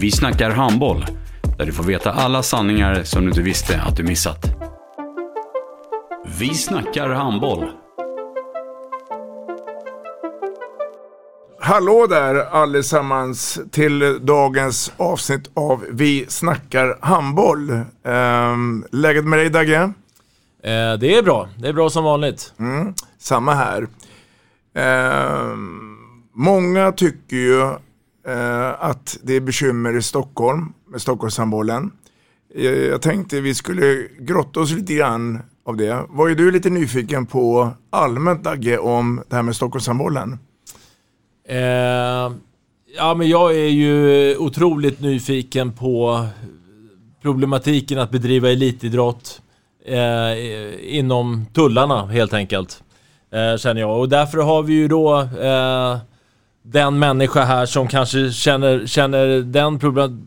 [0.00, 1.06] Vi snackar handboll,
[1.58, 4.46] där du får veta alla sanningar som du inte visste att du missat.
[6.38, 7.70] Vi snackar handboll.
[11.60, 17.70] Hallå där allesammans till dagens avsnitt av Vi snackar handboll.
[18.04, 19.82] Ehm, läget med dig Dagge?
[20.62, 21.48] Eh, det är bra.
[21.58, 22.52] Det är bra som vanligt.
[22.58, 23.88] Mm, samma här.
[24.74, 25.98] Ehm,
[26.32, 27.74] många tycker ju
[28.30, 31.90] Eh, att det är bekymmer i Stockholm med Stockholmshandbollen.
[32.54, 36.04] Eh, jag tänkte vi skulle grotta oss lite grann av det.
[36.08, 40.38] Var är du lite nyfiken på allmänt Dagge om det här med Stockholmshandbollen?
[41.48, 42.32] Eh,
[42.96, 46.26] ja, men jag är ju otroligt nyfiken på
[47.22, 49.42] problematiken att bedriva elitidrott
[49.86, 52.82] eh, inom tullarna helt enkelt.
[53.32, 54.00] Eh, känner jag.
[54.00, 55.98] Och därför har vi ju då eh,
[56.62, 59.78] den människa här som kanske känner, känner den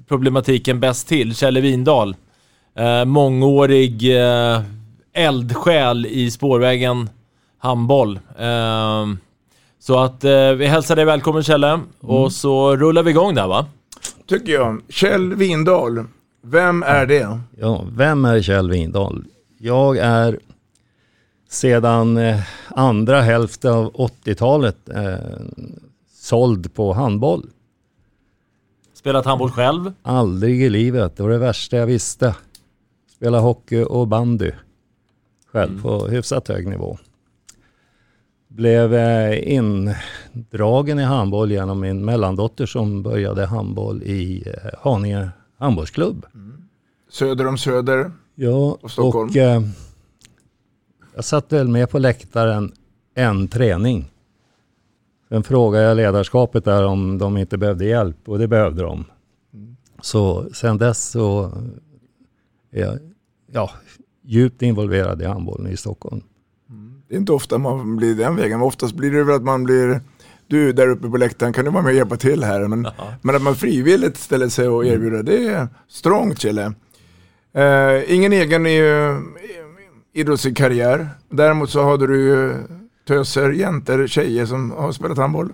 [0.08, 2.16] problematiken bäst till, Kjelle Windahl.
[2.76, 4.62] Eh, mångårig eh,
[5.14, 7.10] eldsjäl i spårvägen
[7.60, 8.20] handboll.
[8.40, 9.06] Eh,
[9.80, 11.86] så att eh, vi hälsar dig välkommen Kjelle Mm.
[12.00, 13.66] och så rullar vi igång där va?
[14.30, 14.82] Tycker jag.
[14.90, 16.04] Kjell Windahl,
[16.44, 17.40] vem är det?
[17.60, 19.24] Ja, vem är Kjell Windahl?
[19.60, 20.40] Jag är
[21.50, 25.14] sedan eh, andra hälften av 80-talet eh,
[26.28, 27.50] såld på handboll.
[28.94, 29.94] Spelat handboll själv?
[30.02, 32.36] Aldrig i livet, det var det värsta jag visste.
[33.16, 34.52] Spela hockey och bandy
[35.52, 35.84] själv Mm.
[35.84, 36.98] på hyfsat hög nivå.
[38.48, 46.26] Blev eh, indragen i handboll genom min mellandotter som började handboll i eh, Haninge handbollsklubb.
[47.12, 48.12] Söder om Söder.
[48.36, 49.30] Ja, Och Stockholm.
[49.30, 49.62] och eh,
[51.16, 52.72] jag satt väl med på läktaren
[53.16, 54.10] en träning.
[55.34, 59.06] Sen frågade jag ledarskapet där om de inte behövde hjälp och det behövde de.
[60.02, 61.52] Så sen dess så
[62.72, 63.00] är jag
[63.52, 63.72] ja,
[64.24, 66.22] djupt involverad i handbollen i Stockholm.
[67.08, 70.02] Det är inte ofta man blir den vägen, oftast blir det väl att man blir
[70.48, 72.68] du där uppe på läktaren, kan du vara med och hjälpa till här?
[72.68, 72.88] Men,
[73.22, 76.74] men att man frivilligt ställer sig och erbjuder, det är strångt Kjelle.
[77.54, 79.20] Eh, ingen egen eh,
[80.14, 81.10] idrottslig karriär.
[81.30, 82.54] Däremot så hade du ju
[83.08, 85.54] töser, jäntor, tjejer som har spelat handboll.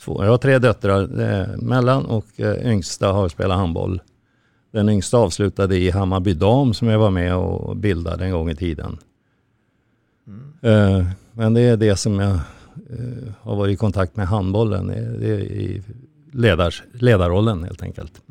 [0.00, 4.00] Två, jag har tre döttrar, eh, mellan och eh, yngsta har spelat handboll.
[4.72, 8.54] Den yngsta avslutade i Hammarby Dam som jag var med och bildade en gång i
[8.54, 8.98] tiden.
[10.62, 12.38] Eh, men det är det som jag
[13.40, 14.86] har varit i kontakt med handbollen.
[14.86, 15.82] Det är, i
[16.32, 18.22] ledars, ledarrollen helt enkelt.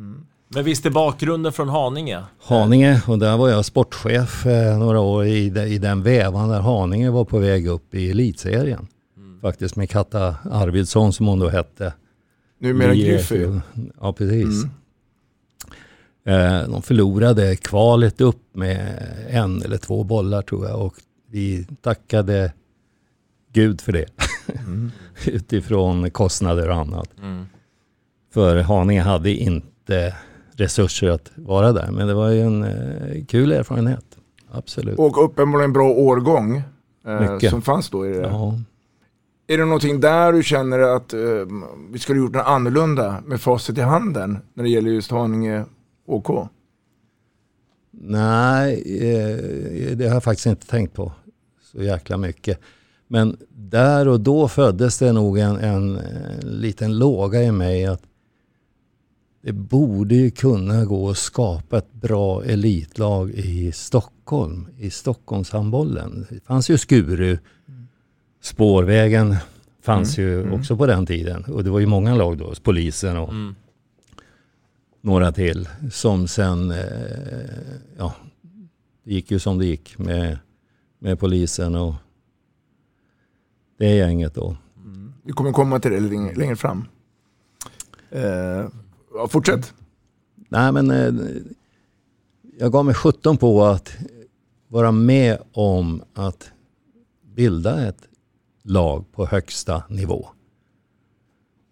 [0.50, 2.24] Men visst är bakgrunden från Haninge?
[2.44, 6.60] Haninge och där var jag sportchef eh, några år i, de, i den vevan där
[6.60, 8.88] Haninge var på väg upp i elitserien.
[9.42, 11.94] Faktiskt med Katta Arvidsson som hon då hette.
[12.60, 13.46] Numera I, Griffy.
[14.00, 14.64] Ja precis.
[16.26, 16.62] Mm.
[16.64, 20.96] Eh, de förlorade kvalet upp med en eller två bollar tror jag och
[21.32, 22.54] vi tackade
[23.54, 24.06] Gud för det.
[25.26, 27.10] Utifrån kostnader och annat.
[27.18, 27.46] Mm.
[28.34, 30.16] För Haninge hade inte
[30.58, 31.92] resurser att vara där.
[31.92, 34.06] Men det var ju en eh, kul erfarenhet.
[34.52, 35.00] Absolut.
[35.00, 36.62] Och uppenbarligen en bra årgång
[37.08, 37.50] eh, Mycket.
[37.50, 38.22] som fanns då i det.
[38.22, 38.60] Ja.
[39.48, 41.20] Är det någonting där du känner att eh,
[41.92, 45.66] vi skulle gjort något annorlunda med facit i handen när det gäller just Haninge
[46.06, 46.50] OK?
[47.92, 51.12] Nej, eh, det har jag faktiskt inte tänkt på
[51.72, 52.60] så jäkla mycket.
[53.08, 58.02] Men där och då föddes det nog en, en, en liten låga i mig att
[59.42, 66.26] det borde ju kunna gå att skapa ett bra elitlag i Stockholm, i Stockholmshandbollen.
[66.30, 67.38] Det fanns ju Skuru,
[68.42, 69.36] Spårvägen
[69.82, 70.30] fanns Mm.
[70.30, 71.44] ju också på den tiden.
[71.44, 73.56] Och det var ju många lag då, polisen och Mm.
[75.02, 76.78] några till som sen, eh,
[77.98, 78.14] ja,
[79.04, 80.38] det gick ju som det gick med,
[81.00, 81.94] med polisen och
[83.78, 84.58] det gänget då.
[85.24, 86.86] Vi kommer komma till det längre, längre fram.
[88.10, 88.66] Eh,
[89.18, 89.74] ja, fortsätt.
[90.50, 91.14] Nej men eh,
[92.60, 93.98] jag gav mig 17 på att
[94.68, 96.52] vara med om att
[97.36, 98.02] bilda ett
[98.64, 100.28] lag på högsta nivå.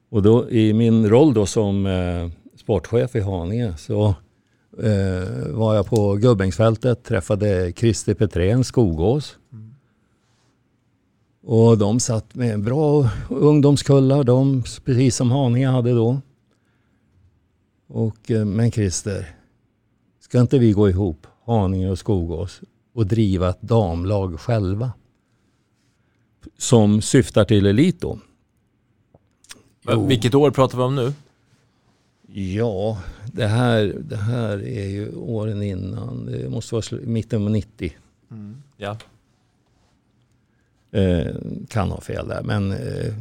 [0.09, 4.07] Och då i min roll då som eh, sportchef i Haninge så
[4.83, 9.37] eh, var jag på Gubbängsfältet, träffade Christer Petrén, Skogås.
[11.43, 16.21] Och de satt med bra ungdomskullar, de, precis som Haninge hade då.
[17.87, 19.35] Och, eh, men Christer,
[20.19, 22.61] ska inte vi gå ihop, Haninge och Skogås,
[22.93, 24.91] och driva ett damlag själva?
[26.57, 28.19] Som syftar till elit då.
[29.81, 30.07] Jo.
[30.07, 31.13] Vilket år pratar vi om nu?
[32.37, 33.01] Ja,
[33.33, 36.25] det här, det här är ju åren innan.
[36.25, 37.93] Det måste vara mitten på 90.
[38.77, 38.97] Ja.
[40.91, 41.35] Eh,
[41.67, 43.13] kan ha fel där, men eh,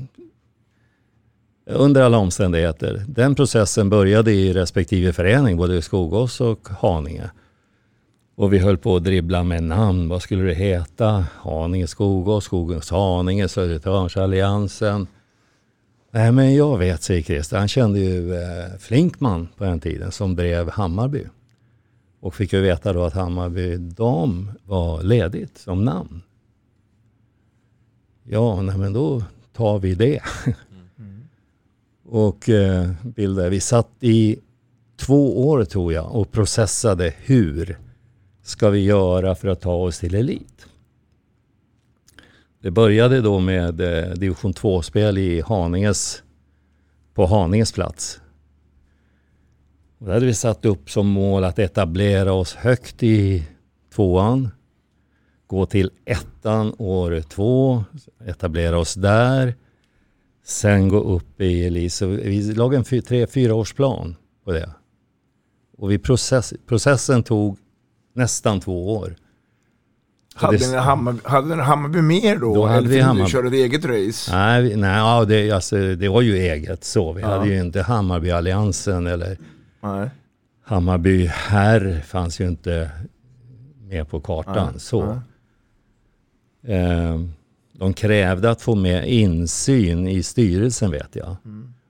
[1.66, 3.04] under alla omständigheter.
[3.08, 7.30] Den processen började i respektive förening, både Skogås och Haninge.
[8.36, 10.08] Och vi höll på att dribbla med namn.
[10.08, 11.26] Vad skulle det heta?
[11.32, 15.06] Haninge Skogås, Skogås Haninge, Södertörnsalliansen.
[16.10, 17.58] Nej men jag vet, säger Christer.
[17.58, 21.24] Han kände ju eh, Flinkman på den tiden som drev Hammarby.
[22.20, 26.22] Och fick ju veta då att Hammarby dam var ledigt som namn.
[28.22, 29.22] Ja, nej men då
[29.52, 30.20] tar vi det.
[32.04, 32.90] och eh,
[33.50, 34.38] vi satt i
[34.96, 37.78] två år tror jag och processade hur
[38.42, 40.66] ska vi göra för att ta oss till elit.
[42.60, 46.22] Det började då med eh, division 2-spel i Haninges,
[47.14, 48.20] på Haninges plats.
[49.98, 53.44] Och där hade vi satt upp som mål att etablera oss högt i
[53.94, 54.48] tvåan.
[55.46, 57.84] Gå till ettan år två,
[58.26, 59.54] etablera oss där.
[60.46, 61.92] Sen gå upp i elit.
[61.92, 64.70] Så vi lade en tre, fyra års plan på det.
[65.78, 67.58] Och vi process, processen tog
[68.14, 69.14] nästan två år.
[70.34, 72.54] Hade det- ni Hammarby, hade ni Hammarby mer då?
[72.54, 73.30] Då hade Eller vi Hammarby.
[73.30, 74.32] köra ett eget race?
[74.36, 77.12] Nej, nej ja, det, alltså, det var ju eget så.
[77.12, 77.28] Vi Ja.
[77.28, 79.38] hade ju inte Hammarbyalliansen eller
[79.82, 80.10] Nej.
[80.64, 82.90] Hammarby här fanns ju inte
[83.88, 84.68] med på kartan.
[84.72, 85.20] Nej, så.
[86.62, 86.76] nej.
[86.76, 87.20] Eh,
[87.78, 91.36] de krävde att få med insyn i styrelsen vet jag.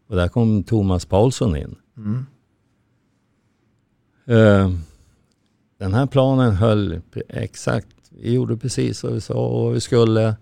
[0.08, 1.76] Och där kom Thomas Paulsson in.
[1.96, 2.26] Mm.
[4.26, 4.70] Eh,
[5.78, 7.96] den här planen höll exakt.
[8.10, 10.36] Vi gjorde precis vad vi sa och vi skulle.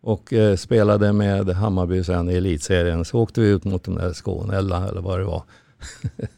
[0.00, 3.04] Och eh, spelade med Hammarby sen i elitserien.
[3.04, 5.42] Så åkte vi ut mot de där Skånella eller vad det var.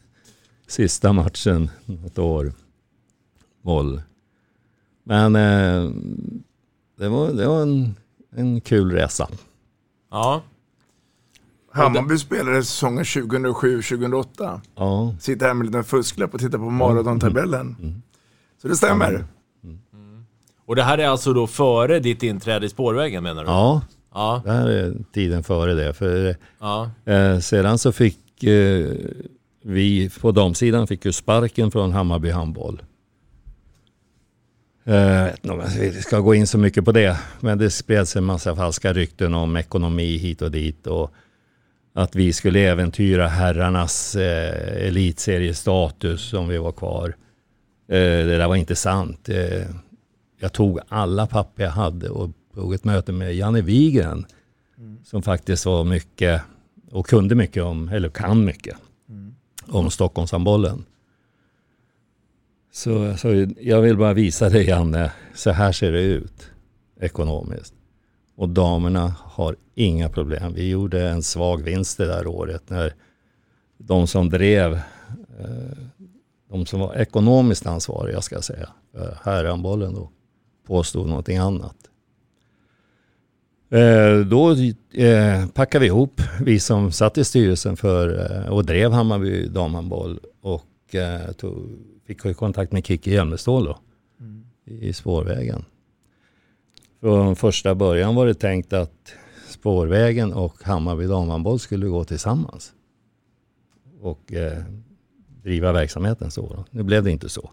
[0.67, 2.53] Sista matchen något år.
[3.61, 4.01] Moll.
[5.03, 5.91] Men eh,
[6.97, 7.95] det var, det var en,
[8.35, 9.27] en kul resa.
[10.11, 10.41] Ja.
[11.73, 14.59] Hammarby spelade säsongen 2007-2008.
[14.75, 15.15] Ja.
[15.19, 17.75] Sitter här med en liten fusklapp och tittar på maratontabellen.
[18.61, 19.25] Så det stämmer.
[20.65, 23.49] Och det här är alltså då före ditt inträde i spårvägen menar du?
[23.49, 23.81] Ja,
[24.13, 24.41] Ja.
[24.45, 25.93] det här är tiden före det.
[25.93, 26.89] För Ja.
[27.05, 28.91] Eh, sedan så fick eh,
[29.63, 32.81] vi på damsidan fick ju sparken från Hammarby handboll.
[34.91, 37.17] Eh, Jag vet inte om vi ska gå in så mycket på det.
[37.39, 40.87] Men det spreds en massa falska rykten om ekonomi hit och dit.
[40.87, 41.13] Och
[41.93, 47.15] att vi skulle äventyra herrarnas eh, elitseriestatus om vi var kvar.
[47.87, 49.29] Eh, det där var inte sant.
[49.29, 49.65] Eh,
[50.39, 54.25] jag tog alla papper jag hade och tog ett möte med Janne Wigren.
[55.03, 56.41] Som faktiskt var mycket
[56.91, 58.77] och kunde mycket om, eller kan mycket,
[59.67, 60.85] om Stockholmshandbollen.
[62.71, 66.51] Så, så jag vill bara visa dig Janne, så här ser det ut
[66.99, 67.73] ekonomiskt.
[68.35, 70.53] Och damerna har inga problem.
[70.53, 72.93] Vi gjorde en svag vinst det där året när
[73.77, 74.73] de som drev,
[75.39, 75.77] eh,
[76.49, 80.09] de som var ekonomiskt ansvariga ska jag säga, för herrhandbollen då,
[80.67, 81.75] påstod någonting annat.
[83.69, 84.51] Eh, då
[84.93, 90.65] eh, packade vi ihop, vi som satt i styrelsen för och drev Hammarby damhandboll och
[91.37, 91.69] tog,
[92.11, 93.77] fick ju kontakt med Kikki Hjelmestål då
[94.65, 95.65] i spårvägen.
[96.99, 99.13] Från första början var det tänkt att
[99.47, 102.73] spårvägen och Hammarby damhandboll skulle gå tillsammans
[104.01, 104.63] och eh,
[105.43, 106.47] driva verksamheten så.
[106.47, 106.65] Då.
[106.71, 107.51] Nu blev det inte så.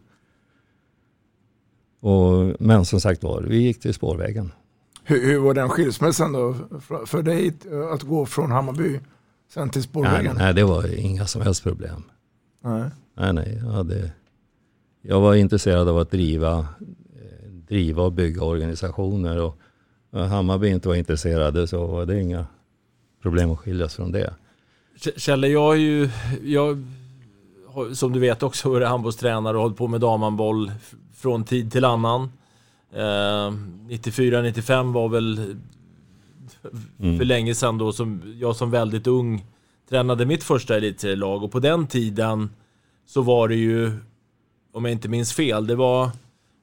[2.00, 4.53] Och, men som sagt var, vi gick till spårvägen.
[5.05, 6.55] Hur, hur var den skilsmässan då
[7.07, 7.53] för, dig
[7.93, 9.00] att gå från Hammarby
[9.55, 10.37] sen till Nej, spårvägen?
[10.38, 12.03] nej, det var inga som helst problem.
[12.65, 12.91] Nej.
[13.15, 13.61] Nej, nej.
[13.65, 14.12] Jag, hade,
[15.09, 16.67] jag var intresserad av att driva,
[17.69, 19.38] driva och bygga organisationer.
[19.38, 19.59] Och
[20.12, 22.47] Hammarby inte var intresserade så var det inga
[23.23, 24.35] problem att skiljas från det.
[25.17, 26.11] Kjelle, jag är ju...
[26.45, 26.85] Jag
[27.67, 30.73] har, som du vet också varit handbollstränare och hållit på med damhandboll
[31.17, 32.23] från tid till annan.
[32.93, 33.53] Eh,
[33.88, 35.57] 94-95 var väl
[37.00, 37.19] Mm.
[37.19, 39.45] för länge sedan då som jag som väldigt ung
[39.88, 42.50] tränade mitt första elitserielag och på den tiden
[43.07, 43.93] så var det ju,
[44.78, 46.11] om jag inte minns fel, det var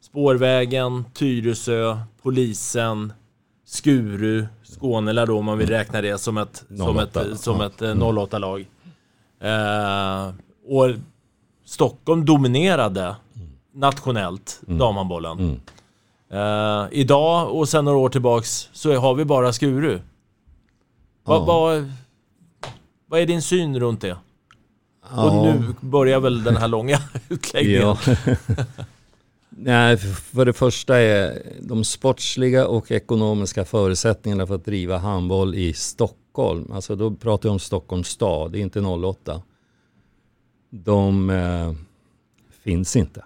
[0.02, 3.14] Spårvägen, Tyresö, Polisen,
[3.66, 7.82] Skuru, Skånela då om man vill räkna det som ett, som 08, ett, som ett
[7.82, 8.66] eh, 08-lag.
[9.42, 10.34] Eh,
[10.68, 10.96] och
[11.66, 13.16] Stockholm dominerade
[13.74, 15.40] nationellt damhandbollen.
[15.40, 15.60] Mm.
[16.30, 20.00] Eh, idag och sen några år tillbaks så har vi bara Skuru.
[21.24, 21.46] Vad Ja.
[21.46, 21.92] vad-
[23.08, 24.18] vad är din syn runt det?
[25.12, 25.32] Ja.
[25.40, 27.96] Och nu börjar väl den här långa utläggningen.
[29.50, 35.74] Nej, för- det första är de sportsliga och ekonomiska förutsättningarna för att driva handboll i
[35.74, 39.42] Stockholm, alltså då pratar jag om Stockholms stad, inte 08.
[40.70, 41.74] De eh,
[42.64, 43.24] finns inte.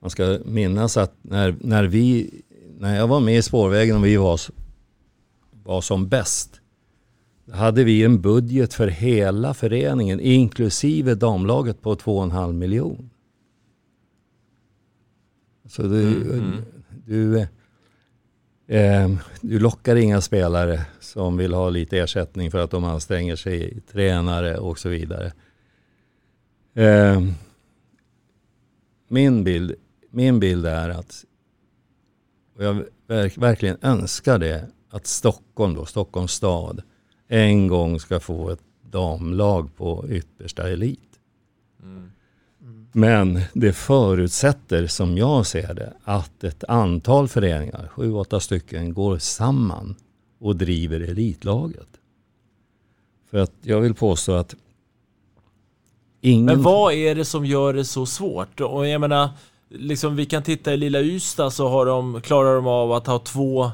[0.00, 2.30] Man ska minnas att när, när, vi,
[2.78, 4.40] när jag var med i Spårvägen och vi var,
[5.64, 6.57] var som bäst,
[7.52, 13.10] hade vi en budget för hela föreningen, inklusive damlaget, på 2,5 miljon.
[15.68, 16.24] Så du,
[17.06, 17.40] du,
[18.66, 23.80] eh, du lockar inga spelare som vill ha lite ersättning för att de anstränger sig,
[23.92, 25.32] tränare och så vidare.
[26.74, 27.22] Eh,
[29.08, 29.74] min, bild,
[30.10, 31.24] min bild är att,
[32.56, 36.82] och jag verk, verkligen önskar det, att Stockholm då, Stockholms stad,
[37.28, 41.00] en gång ska få ett damlag på yttersta elit.
[42.92, 49.18] Men det förutsätter, som jag ser det, att ett antal föreningar, sju, åtta stycken, går
[49.18, 49.94] samman
[50.38, 51.88] och driver elitlaget.
[53.30, 54.54] För att jag vill påstå att
[56.20, 56.46] ingen...
[56.46, 58.60] Men vad är det som gör det så svårt?
[58.60, 59.28] Och jag menar,
[59.68, 63.18] liksom vi kan titta i lilla Ystad så har de, klarar de av att ha
[63.18, 63.70] två,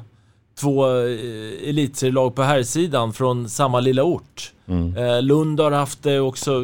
[0.55, 4.53] två eh, elitserielag på här sidan från samma lilla ort.
[4.67, 4.97] Mm.
[4.97, 6.51] Eh, Lund har haft det också.
[6.51, 6.61] eh,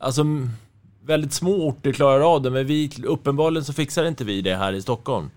[0.00, 0.24] Alltså
[1.06, 4.72] väldigt små orter klarar av det, men vi, uppenbarligen så fixar inte vi det här
[4.72, 5.30] i Stockholm.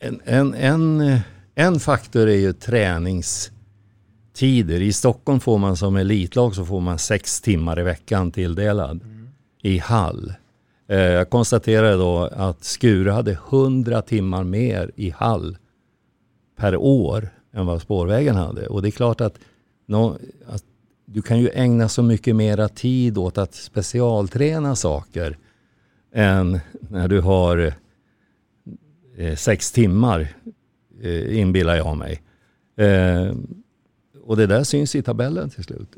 [0.00, 1.18] En, en, en,
[1.54, 4.82] en faktor är ju träningstider.
[4.82, 9.00] I Stockholm får man som elitlag så får man sex timmar i veckan tilldelad
[9.62, 10.32] i hall.
[10.86, 15.56] Jag konstaterade då att Skure hade 100 timmar mer i hall
[16.56, 18.66] per år än vad spårvägen hade.
[18.66, 19.38] Och det är klart att,
[19.86, 20.64] nå- att
[21.04, 25.38] du kan ju ägna så mycket mera tid åt att specialträna saker
[26.14, 26.60] än
[26.90, 27.72] när du har
[29.16, 30.28] eh, sex timmar,
[31.02, 32.22] eh, inbillar jag mig.
[32.76, 33.34] Eh,
[34.22, 35.96] och det där syns i tabellen till slut.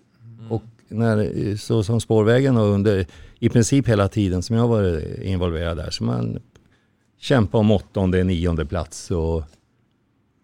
[0.51, 3.07] Och när, så som spårvägen har under
[3.39, 6.39] i princip hela tiden som jag varit involverad där, så man
[7.19, 9.43] kämpar om åttonde, nionde plats och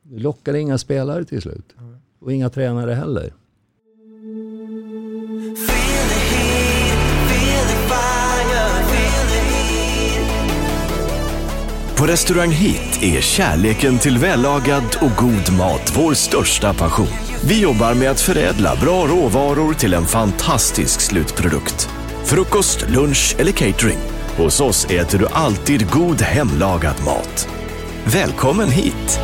[0.05, 1.75] det lockar inga spelare till slut.
[2.21, 3.33] Och inga tränare heller.
[11.97, 17.07] På Restaurang Hit är kärleken till vällagad och god mat vår största passion.
[17.49, 21.89] Vi jobbar med att förädla bra råvaror till en fantastisk slutprodukt.
[22.25, 23.99] Frukost, lunch eller catering.
[24.37, 27.49] Hos oss äter du alltid god hemlagad mat.
[28.05, 29.21] Välkommen hit!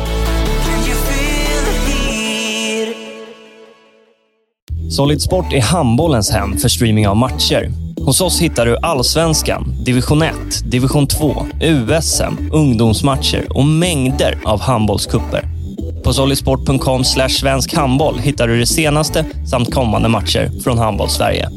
[4.91, 7.71] Solid Sport är handbollens hem för streaming av matcher.
[8.05, 10.33] Hos oss hittar du allsvenskan, division 1,
[10.65, 15.45] division 2, USM, ungdomsmatcher och mängder av handbollskupper.
[16.03, 21.49] På solidsport.com svensk handboll hittar du det senaste samt kommande matcher från handbollssverige.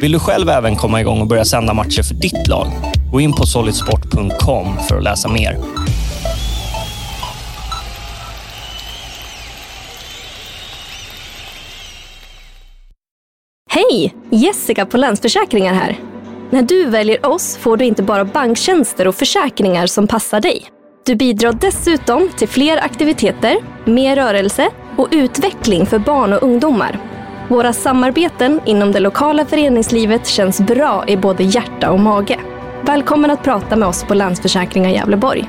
[0.00, 2.66] Vill du själv även komma igång och börja sända matcher för ditt lag?
[3.12, 5.58] Gå in på solidsport.com för att läsa mer.
[13.78, 14.14] Hej!
[14.30, 15.98] Jessica på Länsförsäkringar här.
[16.50, 20.66] När du väljer oss får du inte bara banktjänster och försäkringar som passar dig.
[21.06, 27.00] Du bidrar dessutom till fler aktiviteter, mer rörelse och utveckling för barn och ungdomar.
[27.48, 32.38] Våra samarbeten inom det lokala föreningslivet känns bra i både hjärta och mage.
[32.82, 35.48] Välkommen att prata med oss på Länsförsäkringar Gävleborg.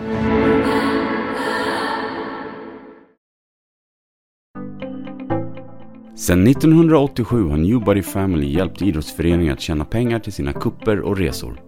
[6.20, 11.62] Sedan 1987 har Newbody Family hjälpt idrottsföreningar att tjäna pengar till sina kupper och resor.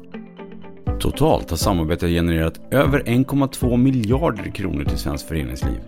[0.99, 5.79] Totalt har samarbetet genererat över 1,2 miljarder kronor till svenskt föreningsliv.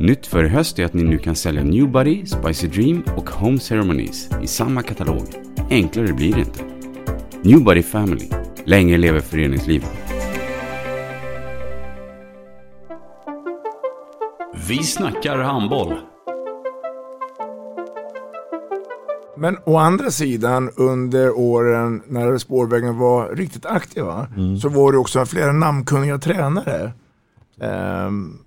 [0.00, 3.58] Nytt för i höst är att ni nu kan sälja Newbody, Spicy Dream och Home
[3.58, 5.24] Ceremonies i samma katalog.
[5.70, 6.64] Enklare blir det inte.
[7.42, 8.28] Newbody Family.
[8.64, 9.92] Länge lever föreningslivet.
[14.68, 15.94] Vi snackar handboll.
[19.38, 24.58] Men å andra sidan under åren när spårvägen var riktigt aktiva Mm.
[24.60, 26.92] så var det också flera namnkunniga tränare.
[27.60, 28.38] Ehm,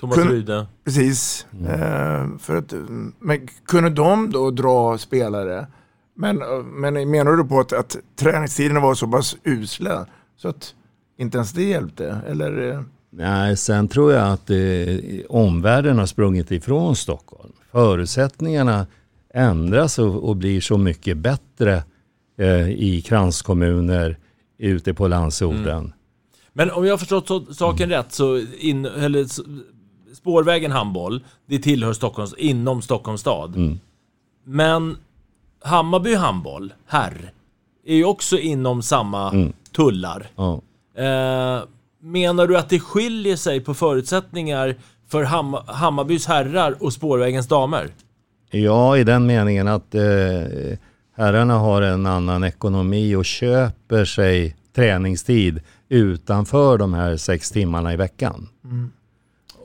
[0.00, 0.66] Thomas kun- Ryde.
[0.84, 1.46] Precis.
[1.68, 2.74] Ehm, för att,
[3.18, 5.66] men kunde de då dra spelare?
[6.14, 6.36] Men,
[6.80, 10.06] men menar du på att, att träningstiderna var så pass usla
[10.36, 10.74] så att
[11.18, 12.16] inte ens det hjälpte?
[12.28, 12.70] Eller?
[12.72, 14.56] eh, Nej, sen tror jag att eh,
[15.28, 17.52] omvärlden har sprungit ifrån Stockholm.
[17.72, 18.86] Förutsättningarna
[19.34, 21.82] ändras och, och blir så mycket bättre
[22.38, 24.18] eh, i kranskommuner
[24.58, 25.92] ute på landsorten.
[26.52, 29.26] Men om jag har förstått saken rätt så in, eller,
[30.14, 33.56] spårvägen handboll, det tillhör Stockholms, inom Stockholms stad.
[33.56, 33.78] Mm.
[34.44, 34.96] Men
[35.62, 37.32] Hammarby handboll, herr,
[37.86, 39.52] är ju också inom samma Mm.
[39.76, 40.26] tullar.
[40.36, 40.60] Ja.
[41.02, 41.62] Eh,
[42.02, 44.76] menar du att det skiljer sig på förutsättningar
[45.08, 47.90] för Ham- Hammarbys herrar och spårvägens damer?
[48.50, 50.02] Ja, i den meningen att eh,
[51.16, 57.96] herrarna har en annan ekonomi och köper sig träningstid utanför de här sex timmarna i
[57.96, 58.48] veckan.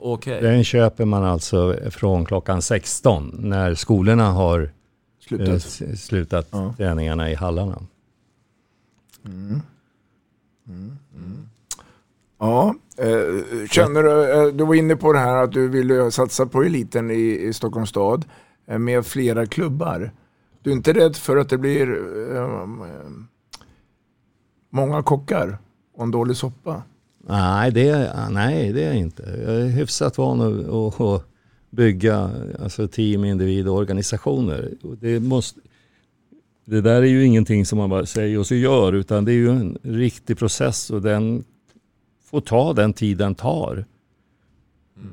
[0.02, 0.42] Okej.
[0.42, 4.72] Den köper man alltså från klockan 16 när skolorna har
[5.28, 5.48] Slutat.
[5.82, 6.74] eh, slutat Ja.
[6.78, 7.82] träningarna i hallarna.
[9.26, 9.62] Mm.
[10.68, 10.98] Mm.
[11.16, 11.48] Mm.
[12.40, 16.46] Ja, eh, känner du, eh, du var inne på det här att du ville satsa
[16.46, 18.26] på eliten i, i Stockholms stad
[18.66, 20.12] med flera klubbar.
[20.62, 21.88] Du är inte rädd för att det blir
[22.32, 22.68] eh, eh,
[24.70, 25.58] många kockar
[25.96, 26.84] och en dålig soppa?
[27.28, 29.24] Nej det, nej, det är jag inte.
[29.46, 31.26] Jag är hyfsat van att, att,
[31.70, 34.72] bygga alltså team, individ och organisationer.
[35.00, 35.60] Det, måste,
[36.66, 39.36] det där är ju ingenting som man bara säger och så gör, utan det är
[39.36, 41.44] ju en riktig process och den
[42.24, 43.86] får ta den tid den tar.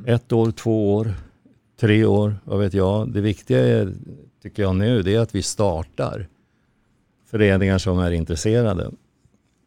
[0.06, 1.14] Ett år, två år,
[1.80, 3.12] tre år, vad vet jag.
[3.12, 3.92] Det viktiga är,
[4.42, 6.28] tycker jag nu, det är att vi startar
[7.30, 8.90] föreningar som är intresserade.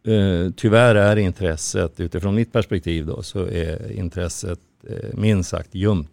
[0.07, 6.09] Eh, tyvärr är intresset, utifrån mitt perspektiv då, så är intresset eh, minst sagt ljumt.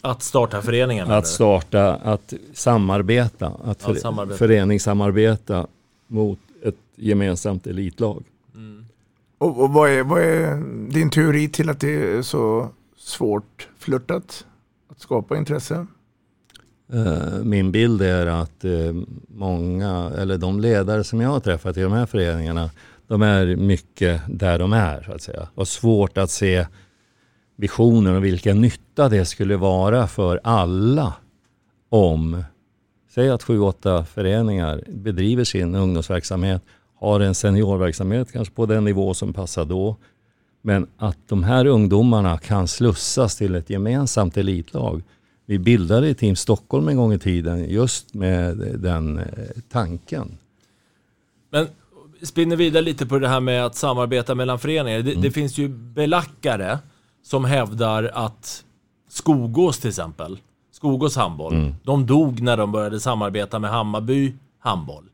[0.00, 4.38] Att starta föreningar menar Att starta, att samarbeta, att för, samarbeta.
[4.38, 5.66] föreningssamarbeta
[6.06, 8.24] mot ett gemensamt elitlag.
[9.38, 10.56] Och, och vad, är, vad är
[10.92, 12.68] din teori till att det är så
[13.08, 14.46] svårt flörtat
[14.90, 15.86] att skapa intresse?
[16.92, 18.94] Eh, min bild är att eh,
[19.28, 22.70] många, eller de ledare som jag har träffat i de här föreningarna,
[23.06, 25.48] de är mycket där de är så att säga.
[25.54, 26.66] Och svårt att se
[27.56, 31.14] visionen och vilken nytta det skulle vara för alla
[31.88, 32.44] om,
[33.14, 36.62] säg att sju, åtta föreningar bedriver sin ungdomsverksamhet,
[36.94, 39.96] har en seniorverksamhet kanske på den nivå som passar då.
[40.62, 45.02] Men att de här ungdomarna kan slussas till ett gemensamt elitlag.
[45.46, 49.24] Vi bildade Team Stockholm en gång i tiden just med den eh,
[49.70, 50.38] tanken.
[51.50, 51.66] Men
[52.22, 55.00] spinner vidare lite på det här med att samarbeta mellan föreningar.
[55.02, 56.78] Det, det finns ju belackare
[57.22, 58.64] som hävdar att
[59.08, 60.38] Skogås till exempel,
[60.72, 61.74] Skogås handboll, Mm.
[61.84, 65.04] de dog när de började samarbeta med Hammarby handboll.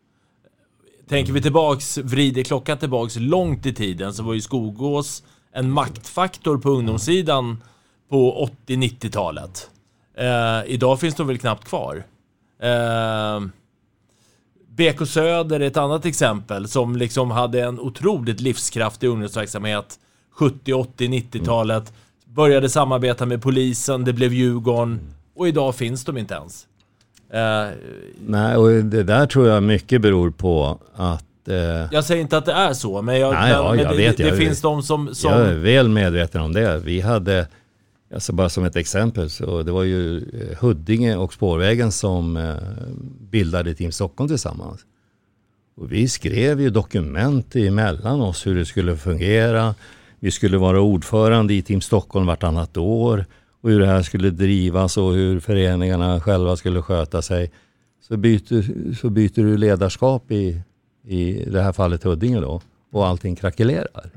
[1.08, 5.22] Tänker vi tillbaks, vrider klockan tillbaks långt i tiden så var ju Skogås
[5.54, 7.62] en maktfaktor på ungdomssidan
[8.10, 9.70] på 80-90-talet.
[10.16, 12.04] Eh, idag finns de väl knappt kvar.
[12.62, 13.40] Eh,
[14.68, 19.98] BK Söder är ett annat exempel som liksom hade en otroligt livskraftig ungdomsverksamhet
[20.30, 21.92] 70, 80, 90-talet.
[22.24, 25.00] Började samarbeta med polisen, det blev Djurgården
[25.34, 26.66] och idag finns de inte ens.
[27.30, 27.76] Eh,
[28.26, 32.46] Nej, och det där tror jag mycket beror på att eh, jag säger inte att
[32.46, 34.46] det är så, men, jag, Nej, ja, men jag det, vet, det, jag det vet.
[34.46, 35.14] finns de som...
[35.14, 36.78] som Jag är väl medveten om det.
[36.78, 37.46] Vi hade,
[38.14, 42.54] alltså bara som ett exempel, så det var ju eh, Huddinge och Spårvägen som eh,
[43.30, 44.80] bildade Team Stockholm tillsammans.
[45.76, 49.74] Och vi skrev ju dokument emellan oss hur det skulle fungera.
[50.20, 53.26] Vi skulle vara ordförande i Team Stockholm vartannat år
[53.62, 57.50] och hur det här skulle drivas och hur föreningarna själva skulle sköta sig.
[58.08, 60.60] Så byter, så byter du ledarskap i,
[61.06, 64.10] i det här fallet Huddinge då och allting krackelerar.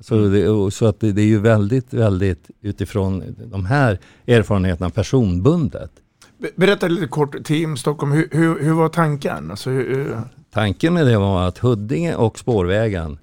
[0.00, 5.90] Så, det, så att det, det är ju väldigt, väldigt utifrån de här erfarenheterna personbundet.
[6.38, 9.50] Be- Berätta lite kort, Team Stockholm, hur, hur, hur var tanken?
[9.50, 13.18] Alltså, hur, Tanken med det var att Huddinge och Spårvägen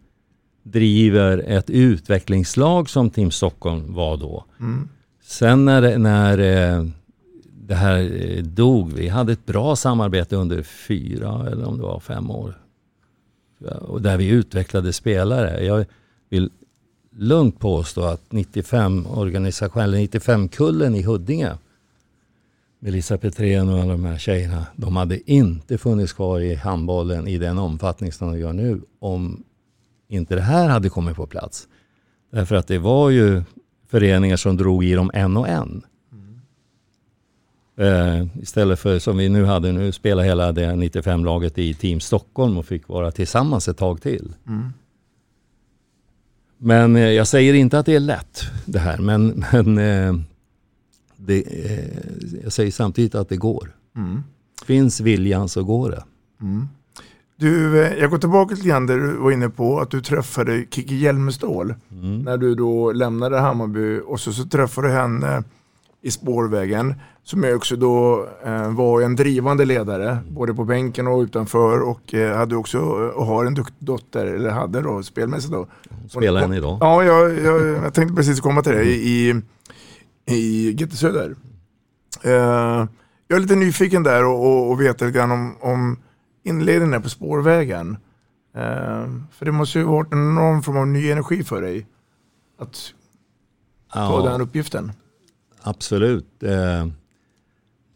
[0.64, 4.46] driver ett utvecklingslag som Team Stockholm var då.
[4.60, 4.90] Mm.
[5.24, 6.86] Sen när, när eh,
[7.68, 12.00] det här eh, dog, vi hade ett bra samarbete under fyra eller om det var
[12.00, 12.62] fem år.
[13.82, 15.66] Och där vi utvecklade spelare.
[15.66, 15.86] Jag
[16.30, 16.50] vill
[17.12, 21.58] lugnt påstå att 95 organisation, eller 95-kullen i Huddinge
[22.80, 27.38] Melissa Petrén och alla de här tjejerna, de hade inte funnits kvar i handbollen i
[27.38, 29.44] den omfattning som de gör nu om
[30.08, 31.68] inte det här hade kommit på plats.
[32.32, 33.44] Därför att det var ju
[33.88, 35.84] föreningar som drog i dem en och en.
[37.78, 42.58] Eh, istället för som vi nu hade, nu spelar hela det 95-laget i Team Stockholm
[42.58, 44.34] och fick vara tillsammans ett tag till.
[44.48, 44.74] Mm.
[46.58, 50.16] Men eh, jag säger inte att det är lätt det här, men, men eh,
[51.18, 51.44] det,
[52.44, 53.76] jag säger samtidigt att det går.
[53.96, 54.24] Mm.
[54.66, 56.04] Finns viljan så går det.
[56.42, 56.68] Mm.
[57.38, 61.74] Du, jag går tillbaka till där du var inne på att du träffade Kiki Hjelmestål
[61.92, 62.22] Mm.
[62.22, 65.44] när du då lämnade Hammarby och så, så träffade du henne
[66.06, 71.20] i spårvägen som är också då eh, var en drivande ledare både på bänken och
[71.20, 75.54] utanför och eh, hade också eh, och har en duktig dotter, eller hade då spelmässigt
[75.54, 75.68] då.
[76.10, 76.78] spelar än idag.
[76.82, 79.42] Ja, jag, jag, jag tänkte precis komma till det i,
[80.26, 81.36] i GT Söder.
[82.24, 82.88] Eh,
[83.28, 85.98] jag är lite nyfiken där och, och, och veta lite grann om, om
[86.44, 87.98] inledningen på spårvägen.
[88.56, 91.88] Eh, för det måste ju varit någon form av ny energi för dig
[92.60, 92.94] att
[93.94, 94.32] ta Ja.
[94.32, 94.92] den uppgiften.
[95.68, 96.44] Absolut.
[96.44, 96.82] Eh,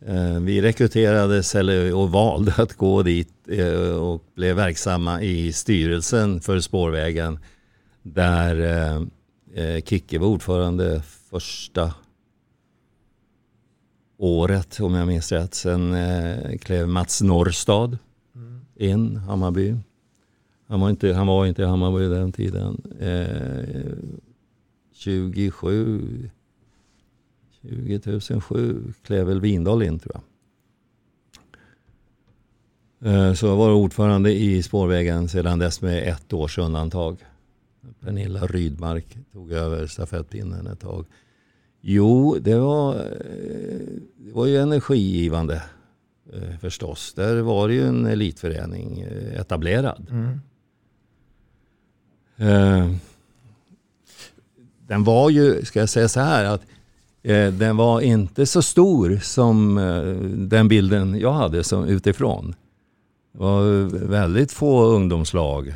[0.06, 6.42] eh, vi rekryterades eller, och valde att gå dit eh, och blev verksamma i styrelsen
[6.42, 7.40] för Spårvägen
[8.04, 11.94] där eh, eh, Kicke var ordförande första
[14.18, 15.54] året om jag minns rätt.
[15.54, 17.98] Sen eh, klev Mats Norrstad
[18.76, 19.76] in, Hammarby.
[20.68, 22.82] Han var inte, han var inte i Hammarby den tiden.
[23.00, 23.94] Eh,
[24.94, 26.30] 27
[27.62, 30.24] 2007 klev väl Windahl in tror jag.
[33.02, 37.18] Eh, Så jag var ordförande i spårvägen sedan dess med ett års undantag.
[38.00, 41.06] Pernilla Rydmark tog över stafettpinnen ett tag.
[41.82, 43.02] Jo, det var, eh,
[44.18, 45.64] det var ju energigivande
[46.34, 47.14] eh, förstås.
[47.14, 50.08] Där var det ju en elitförening etablerad.
[50.10, 50.40] Mm.
[54.88, 56.62] Den var ju, ska jag säga så här, att
[57.52, 60.04] den var inte så stor som eh,
[60.48, 62.56] den bilden jag hade som utifrån.
[63.32, 65.74] Det var väldigt få ungdomslag.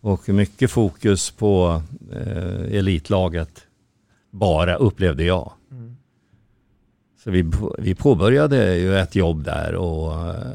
[0.00, 3.66] Och mycket fokus på eh, elitlaget.
[4.30, 5.52] Bara upplevde jag.
[7.24, 10.52] Så vi, vi påbörjade ju ett jobb där och eh,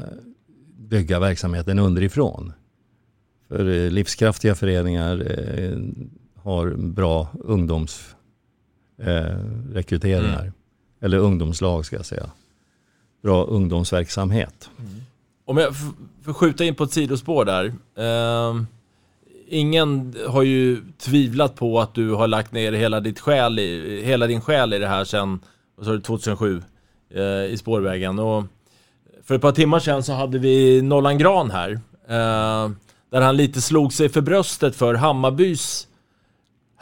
[0.78, 2.52] bygga verksamheten underifrån.
[3.48, 5.78] För eh, livskraftiga föreningar eh,
[6.34, 8.23] har bra ungdomsrekryteringar.
[8.98, 9.36] Eh,
[9.72, 10.40] rekryteringar.
[10.40, 10.52] Mm.
[11.00, 12.30] Eller ungdomslag ska jag säga.
[13.22, 14.70] Bra ungdomsverksamhet.
[15.44, 15.74] Om jag
[16.24, 17.72] får skjuta in på ett sidospår där.
[17.96, 18.66] Ehm,
[19.48, 24.26] ingen har ju tvivlat på att du har lagt ner hela, ditt själ i, hela
[24.26, 25.40] din själ i det här sedan
[25.76, 26.62] vad sa du, 2007
[27.14, 28.18] eh, i spårvägen.
[28.18, 28.44] Och
[29.24, 31.70] för ett par timmar sedan så hade vi Nollan Gran här.
[32.08, 32.70] eh,
[33.10, 35.88] där han lite slog sig för bröstet för Hammarbys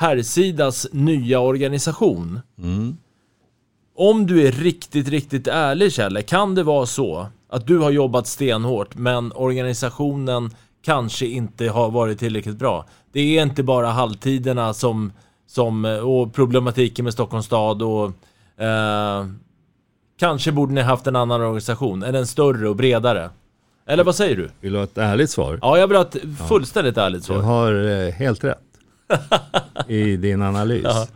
[0.03, 2.41] herrsidas nya organisation.
[2.59, 2.97] Mm.
[3.97, 8.27] Om du är riktigt, riktigt ärlig Kjelle, kan det vara så att du har jobbat
[8.27, 10.51] stenhårt men organisationen
[10.85, 12.85] kanske inte har varit tillräckligt bra?
[13.13, 15.13] Det är inte bara halvtiderna som,
[15.47, 18.05] som och problematiken med Stockholms stad och
[18.65, 19.27] eh,
[20.19, 23.31] kanske borde ni haft en annan organisation, eller en större och bredare.
[23.87, 24.51] Eller vad säger du?
[24.61, 25.59] Vill du ha ett ärligt svar?
[25.63, 26.17] Ja, jag vill ha ett
[26.49, 27.43] fullständigt ärligt Du svar.
[27.43, 28.59] har eh, helt rätt
[29.89, 30.85] i din analys.
[30.85, 31.07] Ja.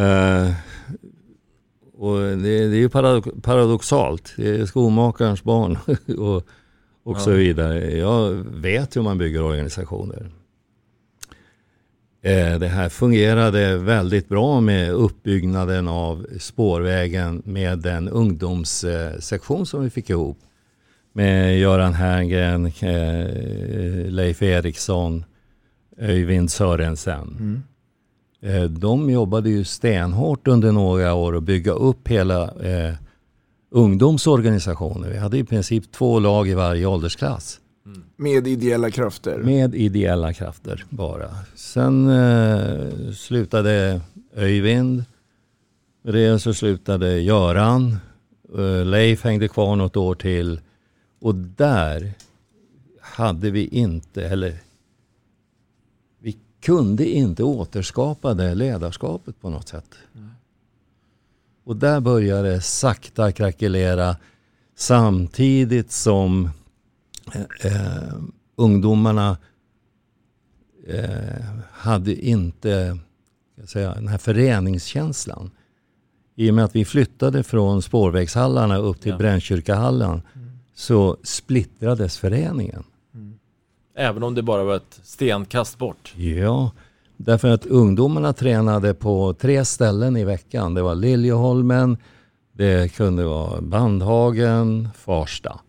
[0.00, 0.52] Eh,
[1.98, 2.36] och det,
[2.68, 4.32] det är ju parado- paradoxalt.
[4.36, 5.78] Det är skomakarens barn
[6.18, 6.46] och,
[7.02, 7.36] och så Ja.
[7.36, 7.96] vidare.
[7.96, 10.30] Jag vet hur man bygger organisationer.
[12.22, 19.90] Eh, Det här fungerade väldigt bra med uppbyggnaden av spårvägen med den ungdomssektion som vi
[19.90, 20.38] fick ihop.
[21.12, 25.24] Med Göran Herngren, eh, Leif Eriksson,
[25.98, 27.36] Öyvind Sörensen.
[27.40, 27.62] Mm.
[28.40, 32.94] Eh, De jobbade ju stenhårt under några år att bygga upp hela eh,
[33.70, 35.08] ungdomsorganisationer.
[35.10, 37.58] Vi hade i princip två lag i varje åldersklass.
[38.16, 39.38] Med ideella krafter?
[39.38, 41.28] Med ideella krafter bara.
[41.54, 44.00] Sen eh, slutade
[44.36, 45.04] Öyvind.
[46.02, 47.96] Med det så slutade Göran.
[48.58, 50.60] Eh, Leif hängde kvar något år till.
[51.20, 52.12] Och där
[53.00, 54.54] hade vi inte, eller
[56.62, 59.94] kunde inte återskapa det ledarskapet på något sätt.
[60.14, 60.30] Mm.
[61.64, 64.16] Och där började det sakta krackelera
[64.76, 66.50] samtidigt som
[67.34, 68.14] eh, eh,
[68.56, 69.36] ungdomarna
[70.86, 72.98] eh, hade inte
[73.64, 75.50] säga, den här föreningskänslan.
[76.34, 79.18] I och med att vi flyttade från spårvägshallarna upp till ja.
[79.18, 80.50] Brännkyrkahallen mm.
[80.74, 82.84] så splittrades föreningen.
[83.94, 86.14] Även om det bara var ett stenkast bort?
[86.16, 86.70] Ja,
[87.16, 90.74] därför att ungdomarna tränade på tre ställen i veckan.
[90.74, 91.96] Det var Liljeholmen,
[92.52, 95.60] det kunde vara Bandhagen, Farsta.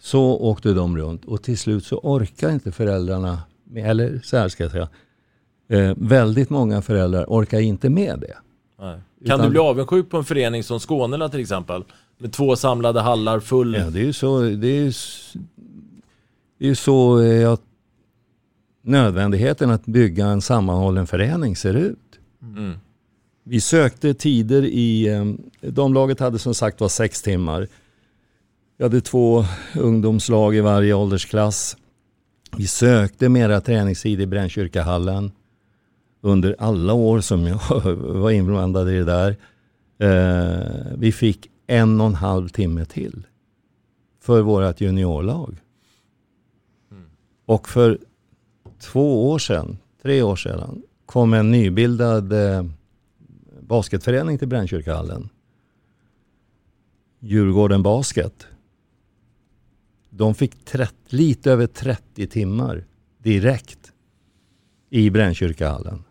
[0.00, 3.38] Så åkte de runt och till slut så orkar inte föräldrarna,
[3.76, 4.88] eller så här ska jag säga,
[5.68, 8.36] eh, väldigt många föräldrar orkar inte med det.
[8.80, 9.00] Nej.
[9.26, 11.84] Kan Utan, du bli avundsjuk på en förening som Skånela till exempel?
[12.18, 13.74] Med två samlade hallar full...
[13.74, 14.94] Ja, det är ju så, det är,
[16.62, 17.62] det är så eh, att
[18.82, 21.98] nödvändigheten att bygga en sammanhållen förening ser ut.
[22.42, 22.74] Mm.
[23.44, 25.24] Vi sökte tider i, eh,
[25.70, 27.68] damlaget hade som sagt var sex timmar.
[28.78, 29.44] Vi hade två
[29.76, 31.76] ungdomslag i varje åldersklass.
[32.56, 35.32] Vi sökte mera träningstid i Brännkyrkahallen
[36.20, 37.60] under alla år som jag
[37.96, 39.36] var inblandad i det där.
[39.98, 43.26] Eh, vi fick en och en halv timme till
[44.20, 45.62] för vårt juniorlag.
[47.52, 47.98] Och för
[48.78, 52.64] två år sedan, tre år sedan, kom en nybildad eh,
[53.60, 55.28] basketförening till Brännkyrkahallen.
[57.20, 58.46] Djurgården Basket.
[60.10, 62.84] De fick 30, lite över 30 timmar
[63.18, 63.92] direkt
[64.90, 66.04] i Brännkyrkahallen.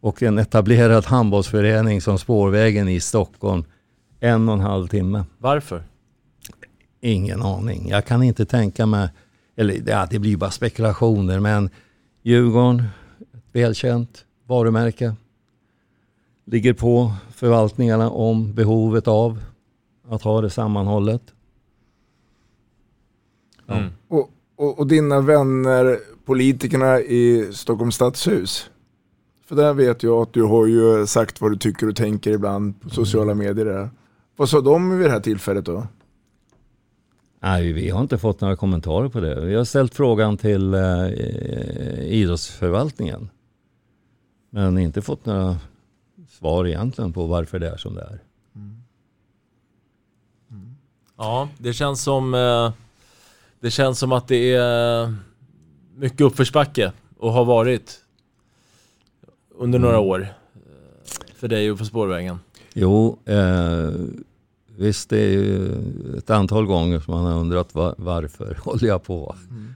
[0.00, 3.64] Och en etablerad handbollsförening som Spårvägen i Stockholm,
[4.20, 5.24] en och en halv timme.
[5.38, 5.84] Varför?
[7.00, 7.88] Ingen aning.
[7.88, 9.08] Jag kan inte tänka mig,
[9.56, 11.70] eller ja, det blir bara spekulationer, men
[12.22, 12.84] Djurgården,
[13.52, 15.14] välkänt varumärke,
[16.44, 19.42] ligger på förvaltningarna om behovet av
[20.08, 21.22] att ha det sammanhållet.
[23.66, 23.74] Ja.
[23.74, 23.90] Mm.
[24.08, 28.70] Och, och, och, dina vänner, politikerna i Stockholms stadshus?
[29.46, 32.80] För där vet jag att du har ju sagt vad du tycker och tänker ibland
[32.80, 33.64] på sociala medier.
[33.64, 33.90] Där.
[34.36, 35.86] Vad sa de vid det här tillfället då?
[37.44, 39.40] Nej, vi har inte fått några kommentarer på det.
[39.40, 41.08] Vi har ställt frågan till eh,
[42.04, 43.30] idrottsförvaltningen.
[44.50, 45.56] Men inte fått några
[46.28, 48.18] svar egentligen på varför det är som det är.
[48.54, 48.82] Mm.
[50.50, 50.76] Mm.
[51.16, 52.72] Ja, det känns som eh,
[53.60, 55.14] det känns som att det är
[55.96, 58.00] mycket uppförsbacke och har varit
[59.54, 60.08] under några mm.
[60.08, 60.20] år
[60.54, 62.40] eh, för dig och för spårvägen.
[62.74, 63.90] Jo, eh,
[64.78, 65.72] visst det är ju
[66.18, 69.36] ett antal gånger som man har undrat var, varför håller jag på?
[69.50, 69.74] Mm.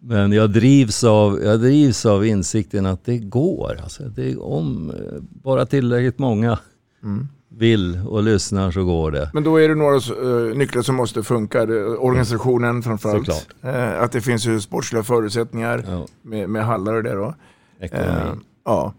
[0.00, 3.80] Men jag drivs, av, jag drivs av insikten att det går.
[3.82, 6.58] Alltså, det, om bara tillräckligt många
[7.02, 7.28] mm.
[7.48, 9.30] vill och lyssnar så går det.
[9.34, 11.62] Men då är det några uh, nycklar som måste funka.
[11.62, 12.82] Organisationen mm.
[12.82, 13.46] framförallt.
[13.64, 16.06] Uh, att det finns ju sportsliga förutsättningar ja.
[16.22, 17.34] med, med hallar och det då.
[17.82, 18.34] Uh,
[18.64, 18.94] ja.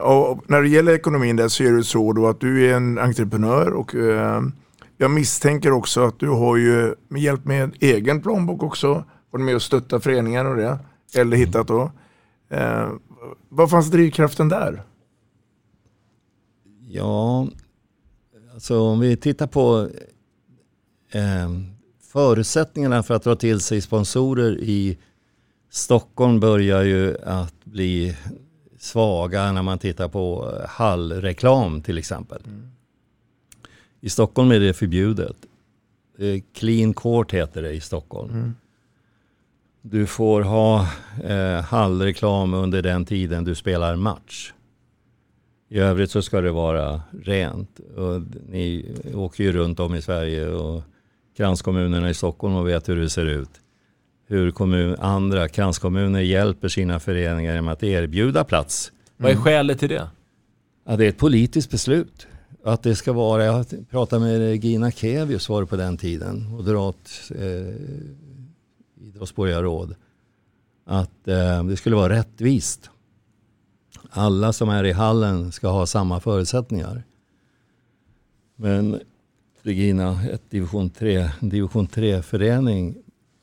[0.00, 2.98] Och när det gäller ekonomin där så är det så då att du är en
[2.98, 3.94] entreprenör och
[4.96, 9.54] jag misstänker också att du har ju med hjälp med egen plånbok också varit med
[9.54, 10.78] och stöttat föreningar och det.
[11.14, 11.46] Eller mm.
[11.46, 11.92] hittat då.
[12.50, 12.88] Eh,
[13.48, 14.82] vad fanns drivkraften där?
[16.88, 17.48] Ja,
[18.54, 19.88] alltså om vi tittar på
[21.12, 21.50] eh,
[22.12, 24.98] förutsättningarna för att dra till sig sponsorer i
[25.70, 28.16] Stockholm börjar ju att bli
[28.78, 32.42] svaga när man tittar på hallreklam till exempel.
[32.46, 32.70] Mm.
[34.00, 35.36] I Stockholm är det förbjudet.
[36.54, 38.30] Clean Court heter det i Stockholm.
[38.30, 38.54] Mm.
[39.82, 40.88] Du får ha
[41.24, 44.52] eh, hallreklam under den tiden du spelar match.
[45.68, 47.80] I övrigt så ska det vara rent.
[47.96, 50.82] Och ni åker ju runt om i Sverige och
[51.36, 53.50] kranskommunerna i Stockholm och vet hur det ser ut.
[54.30, 58.92] Hur kommun, andra kranskommuner hjälper sina föreningar genom att erbjuda plats.
[59.16, 60.08] Vad är skälet till det?
[60.86, 62.26] Ja, det är ett politiskt beslut.
[62.64, 67.30] Att det ska vara, jag pratade med Regina Kevius var det på den tiden, moderat
[67.34, 67.74] eh,
[69.06, 69.94] idrottsborgarråd
[70.84, 72.90] att eh, det skulle vara rättvist.
[74.10, 77.02] Alla som är i hallen ska ha samma förutsättningar.
[78.56, 79.00] Men
[79.62, 82.96] Regina, ett division 3, division 3 förening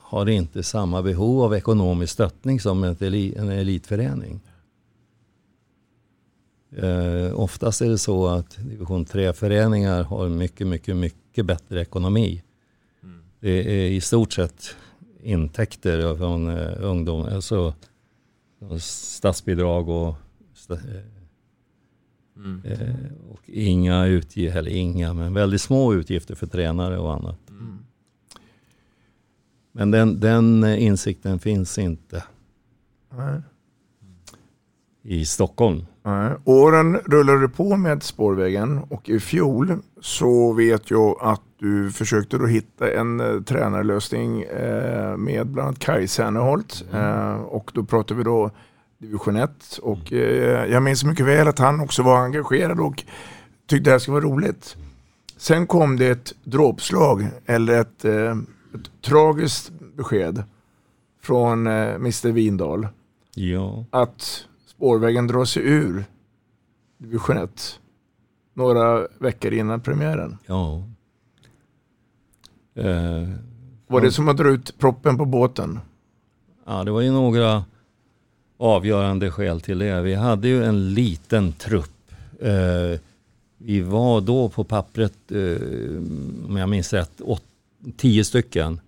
[0.08, 4.40] har inte samma behov av ekonomisk stöttning som en elitförening.
[6.76, 12.42] Eh, oftast är det så att division 3-föreningar har mycket, mycket, mycket bättre ekonomi.
[13.40, 14.76] Det är i stort sett
[15.22, 17.74] intäkter från eh, ungdom, alltså
[18.80, 20.14] statsbidrag och,
[20.54, 20.80] sta, eh,
[22.36, 22.62] Mm.
[22.64, 22.94] eh,
[23.30, 27.38] och inga utgifter, eller inga, men väldigt små utgifter för tränare och annat.
[29.76, 29.90] Mm.
[29.90, 32.24] Men den, den eh, insikten finns inte
[33.16, 33.40] Nej.
[35.02, 35.86] i Stockholm.
[36.02, 36.32] Nej.
[36.44, 42.46] Åren rullade på med spårvägen och i fjol så vet jag att du försökte då
[42.46, 48.24] hitta en eh, tränarlösning eh, med bland annat Kaj Serneholt eh, och då pratade vi
[48.24, 48.50] då
[48.98, 50.12] division 1 och
[50.70, 53.04] jag minns mycket väl att han också var engagerad och
[53.68, 54.76] tyckte det här skulle vara roligt.
[55.36, 58.04] Sen kom det ett dråpslag eller ett
[59.02, 60.42] tragiskt besked
[61.22, 62.88] från eh, Mr Vindal
[63.34, 63.84] Ja.
[63.90, 66.04] att spårvägen drar sig ur
[66.98, 67.80] division 1
[68.54, 70.38] några veckor innan premiären.
[70.46, 70.82] Ja.
[72.74, 73.28] Eh,
[73.86, 75.78] Var det som att dra ut proppen på båten?
[76.66, 77.64] Ja, det var ju några
[78.58, 80.00] avgörande skäl till det.
[80.02, 82.10] Vi hade ju en liten trupp.
[82.40, 83.00] Eh,
[83.58, 85.56] vi var då på pappret, eh,
[86.48, 87.42] om jag minns rätt, åt,
[87.96, 88.80] tio stycken.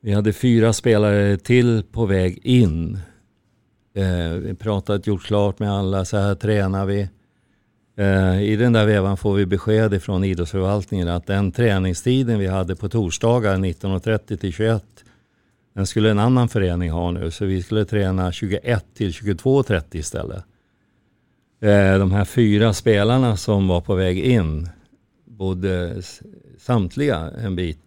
[0.00, 2.98] Vi hade fyra spelare till på väg in.
[3.94, 7.08] Eh, vi pratat, gjort klart med alla, så här tränar vi.
[7.96, 12.76] Eh, I den där vevan får vi besked ifrån idrottsförvaltningen att den träningstiden vi hade
[12.76, 14.84] på torsdagar 19.30 till 21
[15.74, 20.44] den skulle en annan förening ha nu, så vi skulle träna 21 till 22.30 istället.
[21.60, 24.68] Eh, De här fyra spelarna som var på väg in
[25.24, 26.02] bodde
[26.58, 27.78] samtliga en bit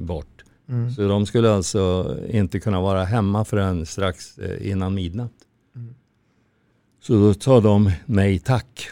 [0.00, 0.44] bort.
[0.68, 0.90] Mm.
[0.90, 5.32] Så de skulle alltså inte kunna vara hemma förrän strax eh, innan midnatt.
[7.00, 8.88] Så då sa de nej tack.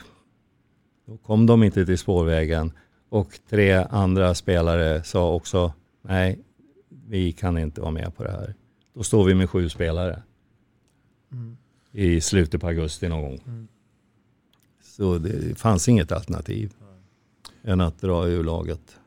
[1.06, 2.72] Då kom de inte till spårvägen
[3.08, 6.38] och tre andra spelare sa också nej,
[7.08, 8.54] vi kan inte vara med på det här.
[8.94, 10.22] Då står vi med sju spelare
[11.32, 11.56] Mm.
[11.92, 13.40] i slutet på augusti någon gång.
[13.46, 13.68] Mm.
[14.82, 16.72] Så det fanns inget alternativ
[17.62, 18.98] än att dra ur laget.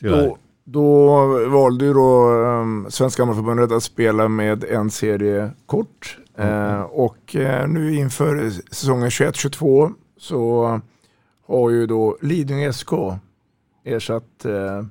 [0.00, 0.26] Tyvärr.
[0.26, 0.38] Då,
[0.72, 1.16] då
[1.48, 6.18] valde ju då um, Svenska Handbollförbundet att spela med en serie kort.
[6.36, 10.80] Eh, och eh, nu inför säsongen 21-22 så
[11.46, 12.92] har ju då Lidingö SK
[13.84, 14.84] ersatt eh,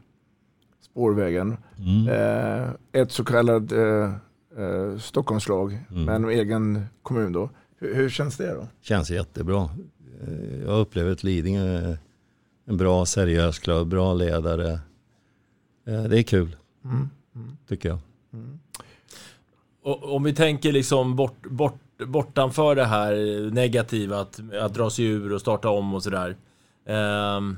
[0.91, 1.57] spårvägen.
[1.77, 2.69] Mm.
[2.91, 4.11] Ett så kallat eh,
[4.99, 6.03] Stockholmslag Mm.
[6.05, 7.49] med en egen kommun då.
[7.79, 8.67] Hur, hur känns det då?
[8.81, 9.69] Känns jättebra.
[10.65, 11.97] Jag upplever att Lidingö är
[12.65, 14.79] en bra seriös klubb, bra ledare.
[15.88, 17.10] Eh, Det är kul, Mm.
[17.67, 18.00] tycker jag.
[19.82, 23.13] Och, om vi tänker liksom bort, bort, bortanför det här
[23.52, 26.36] negativa, att, att dra sig ur och starta om och sådär.
[26.86, 27.58] Ehm,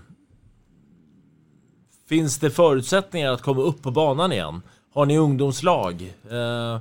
[2.07, 4.61] finns det förutsättningar att komma upp på banan igen?
[4.93, 6.13] Har ni ungdomslag?
[6.31, 6.79] Ehm,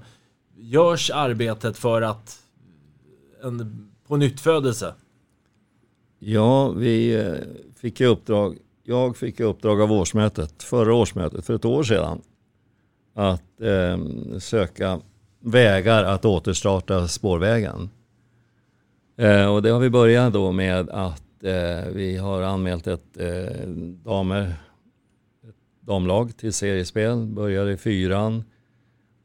[0.57, 2.39] görs arbetet för att
[3.43, 4.95] en på nytt födelse?
[6.19, 7.35] Ja, vi eh,
[7.77, 12.21] fick i uppdrag, jag fick i uppdrag av årsmötet, förra årsmötet, för ett år sedan,
[13.15, 13.99] att eh,
[14.39, 15.01] söka
[15.41, 17.91] vägar att återstarta spårvägen.
[19.17, 23.69] Eh, och det har vi börjat då med att eh, vi har anmält ett eh,
[24.05, 24.55] damer,
[25.49, 28.45] ett damlag till seriespel, börjar i fyran,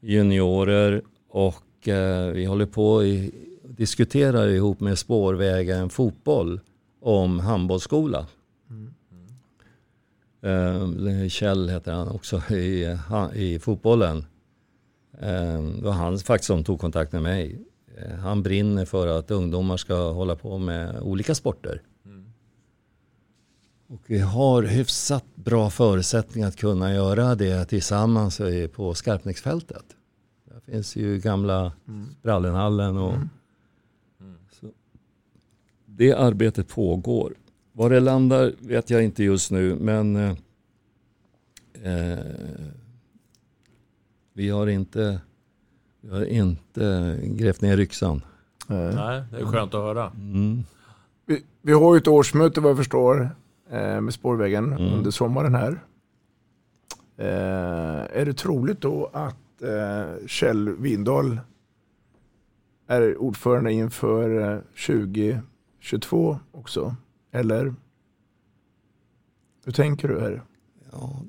[0.02, 3.32] juniorer och eh, vi håller på i,
[3.64, 6.60] diskuterar ihop med Spårvägen Fotboll
[7.02, 8.28] om handbollsskola.
[10.44, 12.98] Eh, Kjell heter han också i,
[13.34, 14.26] i fotbollen.
[15.22, 17.62] Eh, Det var han faktiskt som tog kontakt med mig.
[17.98, 21.82] Eh, Han brinner för att ungdomar ska hålla på med olika sporter.
[23.88, 29.86] Och vi har hyfsat bra förutsättningar att kunna göra det tillsammans i- på Skarpnäcksfältet.
[30.46, 31.72] Där finns ju gamla
[32.20, 33.14] Sprallenhallen och
[34.60, 34.68] så.
[35.86, 37.34] Det arbetet pågår.
[37.76, 40.36] Var det landar vet jag inte just nu men eh,
[41.84, 42.20] eh,
[44.34, 45.22] vi har inte
[46.02, 48.22] vi har inte grävt ner yxan.
[48.68, 50.12] Nej, det är skönt att höra.
[50.16, 50.64] Mm.
[51.26, 53.30] Vi, vi har ju ett årsmöte vad jag förstår
[53.70, 54.94] eh, med spårvägen Mm.
[54.94, 55.84] under sommaren här.
[57.18, 61.40] Eh, är det troligt då att eh, Kjell Windahl
[62.88, 64.60] är ordförande inför eh,
[65.82, 66.96] 2022 också?
[67.34, 67.76] Eller
[69.66, 70.44] hur tänker du här?
[70.92, 71.22] Ja,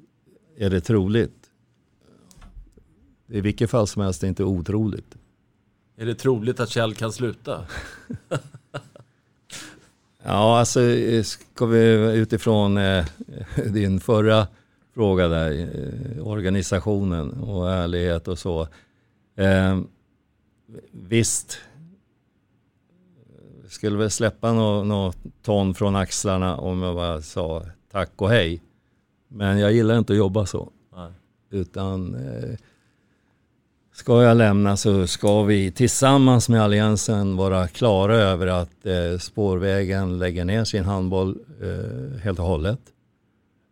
[0.56, 1.44] är det troligt?
[3.28, 5.14] i vilket fall som helst inte otroligt.
[5.96, 7.66] Är det troligt att Kjell kan sluta?
[10.26, 10.80] Ja, alltså
[11.24, 13.06] ska vi utifrån eh,
[13.72, 14.46] din förra
[14.94, 18.68] fråga där, eh, organisationen och ärlighet och så.
[19.36, 19.80] Eh,
[20.90, 21.58] visst,
[23.84, 25.12] skulle väl släppa något nå
[25.42, 27.62] ton från axlarna om jag bara sa
[27.92, 28.62] tack och hej.
[29.28, 30.70] Men jag gillar inte att jobba så.
[30.96, 31.12] Nej.
[31.50, 32.56] Utan eh,
[33.92, 40.18] ska jag lämna så ska vi tillsammans med Alliansen vara klara över att eh, spårvägen
[40.18, 42.80] lägger ner sin handboll eh, helt och hållet.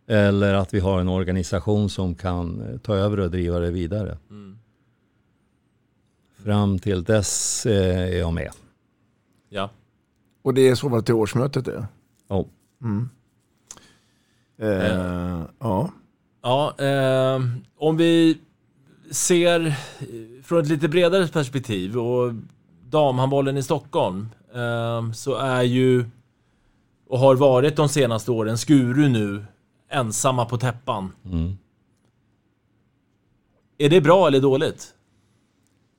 [0.08, 4.18] Eller att vi har en organisation som kan eh, ta över och driva det vidare.
[4.30, 4.58] Mm.
[6.44, 8.50] Fram till dess eh, är jag med.
[9.48, 9.70] Ja.
[10.42, 11.86] Och det är så var till årsmötet det?
[12.28, 12.44] Ja.
[12.82, 13.08] Mm.
[14.58, 15.90] Eh, ja.
[16.42, 17.40] Ja, eh,
[17.78, 18.38] om vi
[19.10, 22.34] ser eh, från ett lite bredare perspektiv och
[22.90, 26.04] damhandbollen i Stockholm eh, så är ju
[27.08, 29.44] och har varit de senaste åren Skuru nu
[29.88, 31.12] ensamma på täppan.
[31.24, 31.58] Mm.
[33.78, 34.94] Är det bra eller dåligt?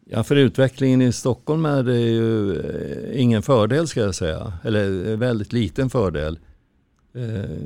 [0.05, 4.53] Ja, för utvecklingen i Stockholm är det ju eh, ingen fördel ska jag säga.
[4.63, 6.39] Eller eh, väldigt liten fördel.
[7.13, 7.57] Eh,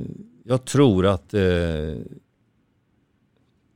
[0.44, 1.34] jag tror att,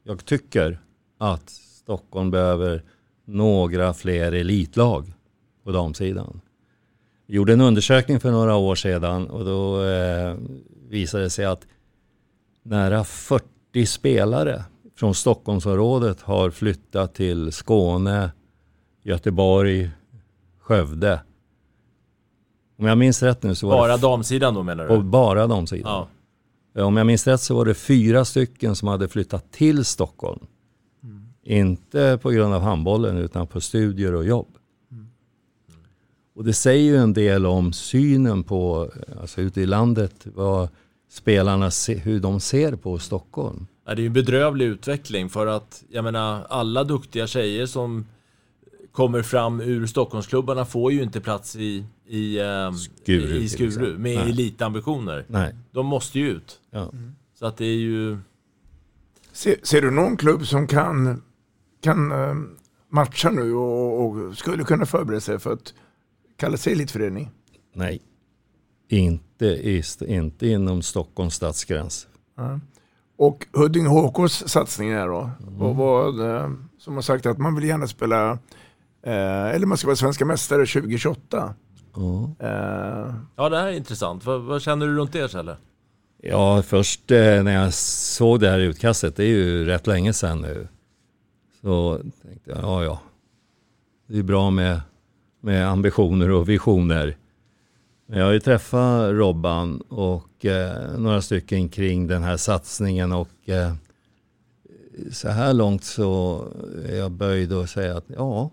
[0.04, 0.80] jag tycker
[1.18, 2.82] att Stockholm behöver
[3.24, 5.12] några fler elitlag
[5.64, 6.40] på damsidan.
[7.26, 9.78] Vi gjorde en undersökning för några år sedan och då
[10.88, 11.66] visade det sig att
[12.62, 14.64] nära 40 spelare
[14.96, 18.30] från Stockholmsområdet har flyttat till Skåne,
[19.02, 19.90] Göteborg,
[20.60, 21.20] Skövde.
[22.78, 24.02] Om jag minns rätt nu så var Bara det...
[24.02, 24.94] damsidan då menar du?
[24.94, 26.06] Och bara damsidan.
[26.74, 26.84] Ja.
[26.84, 30.46] Om jag minns rätt så var det fyra stycken som hade flyttat till Stockholm.
[31.44, 34.48] Inte på grund av handbollen utan på studier och jobb.
[36.34, 38.90] Och det säger ju en del om synen på,
[39.20, 40.68] alltså ute i landet, vad
[41.10, 43.66] spelarna, se, hur de ser på Stockholm.
[43.86, 48.06] Ja, det är ju en bedrövlig utveckling för att, jag menar, alla duktiga tjejer som
[48.92, 53.98] kommer fram ur Stockholmsklubbarna får ju inte plats i, i, eh, Skuru, i Skuru exempel.
[53.98, 54.30] med Nej.
[54.30, 55.24] elitambitioner.
[55.28, 55.54] Nej.
[55.70, 56.60] De måste ju ut.
[56.70, 56.92] Ja.
[57.38, 58.18] Så att det är ju...
[59.32, 61.22] Ser, ser du någon klubb som kan,
[61.80, 62.34] kan eh,
[62.88, 65.74] matcha nu och, och skulle kunna förbereda sig för att
[66.36, 67.30] kalla sig elitförening?
[67.74, 68.02] Nej,
[68.88, 72.06] inte, i, inte inom Stockholms stadsgräns.
[72.36, 72.60] Ja.
[73.16, 77.64] Och Huddinge HKs satsning är då, vad, vad, eh, som har sagt att man vill
[77.64, 78.38] gärna spela,
[79.10, 81.54] eller man ska vara svenska mästare 2028.
[81.94, 82.30] Ja.
[82.38, 84.24] Eh, Ja, det här är intressant.
[84.24, 85.56] Vad, vad känner du runt det, Kjelle?
[86.22, 90.40] Ja, först eh, när jag såg det här utkastet, det är ju rätt länge sedan
[90.40, 90.68] nu.
[91.60, 93.00] Så tänkte jag, ja ja.
[94.06, 94.80] Det är bra med,
[95.40, 97.16] med ambitioner och visioner.
[98.06, 103.48] Men jag har ju träffat Robban och eh, några stycken kring den här satsningen och
[103.48, 103.72] eh,
[105.12, 106.44] så här långt så
[106.88, 108.50] är jag böjd att säga att ja,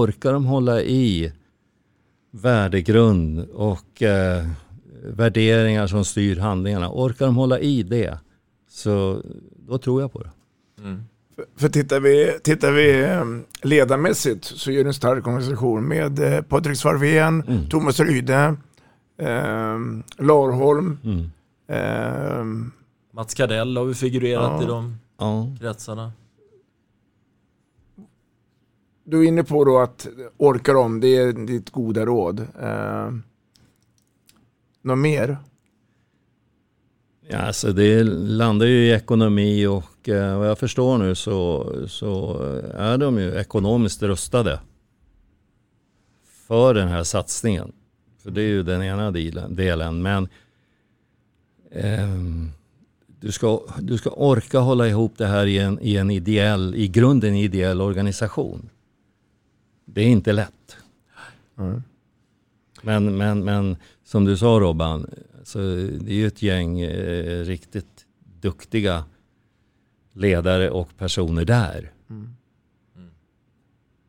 [0.00, 1.32] orkar de hålla i
[2.30, 4.46] värdegrund och eh,
[5.04, 6.90] värderingar som styr handlingarna.
[6.92, 8.18] Orkar de hålla i det
[8.68, 9.22] så
[9.68, 10.30] då tror jag på det.
[11.36, 13.24] För, för tittar vi, tittar vi eh,
[13.62, 17.68] ledarmässigt så är det en stark organisation med eh, Patrik Svarvén, Mm.
[17.68, 18.56] Thomas Ryde,
[19.18, 19.78] eh,
[20.18, 20.98] Larholm.
[21.04, 21.30] Mm.
[21.68, 22.44] Eh,
[23.14, 24.62] Mats Kardell har vi figurerat Ja.
[24.62, 25.46] i de Ja.
[25.60, 26.12] kretsarna
[29.04, 32.40] du är inne på då att orkar om, det är ditt goda råd.
[32.60, 33.10] Eh,
[34.82, 35.36] något mer?
[37.28, 42.38] Ja, alltså det landar ju i ekonomi och eh, vad jag förstår nu så, så
[42.74, 44.60] är de ju ekonomiskt rustade
[46.48, 47.72] för den här satsningen.
[48.22, 49.10] För det är ju den ena
[49.48, 50.02] delen.
[50.02, 50.28] Men
[51.70, 52.16] eh,
[53.20, 56.88] du, ska, du ska orka hålla ihop det här i en, i en ideell, i
[56.88, 58.70] grunden ideell organisation.
[59.94, 60.76] Det är inte lätt.
[62.82, 65.06] Men, men, men som du sa Robban,
[65.42, 68.06] så det är ju ett gäng eh, riktigt
[68.40, 69.04] duktiga
[70.12, 71.92] ledare och personer där.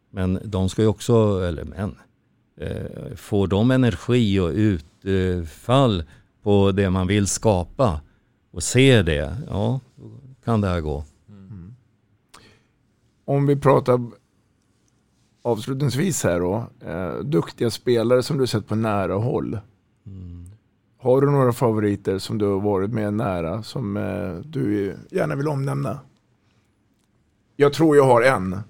[0.09, 1.95] Men de ska ju också, eller men,
[2.57, 4.51] eh, får de energi och
[5.03, 6.03] utfall
[6.41, 8.01] på det man vill skapa
[8.51, 10.11] och ser det, ja, då
[10.43, 11.03] kan det här gå.
[13.25, 14.11] Om vi pratar
[15.43, 19.59] avslutningsvis här då, eh, duktiga spelare som du sett på nära håll.
[21.03, 25.47] Har du några favoriter som du har varit med nära som eh, du gärna vill
[25.47, 25.99] omnämna?
[27.55, 28.57] Jag tror jag har en.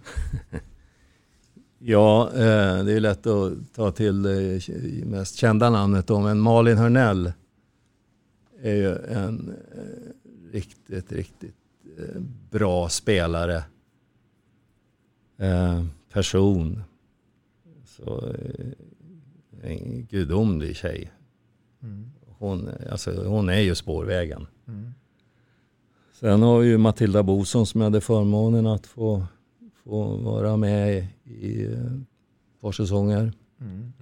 [1.86, 4.68] Ja, eh, det är lätt att ta till det
[5.06, 7.32] mest kända namnet då, men Malin Hörnell
[8.62, 11.56] är ju en eh, riktigt, riktigt
[11.98, 12.22] eh,
[12.52, 13.64] bra spelare.
[15.38, 15.84] Eh,
[16.14, 16.84] Eh, person.
[17.86, 18.72] Så, eh,
[19.62, 21.12] en gudomlig tjej.
[21.84, 22.12] Mm.
[22.38, 24.48] Hon, alltså, hon är ju spårvägen.
[24.68, 24.92] Mm.
[26.14, 29.26] Sen har vi ju Matilda Boson som jag hade förmånen att få,
[29.84, 33.34] få vara med i eh, ett par säsonger.
[33.62, 33.94] Mm.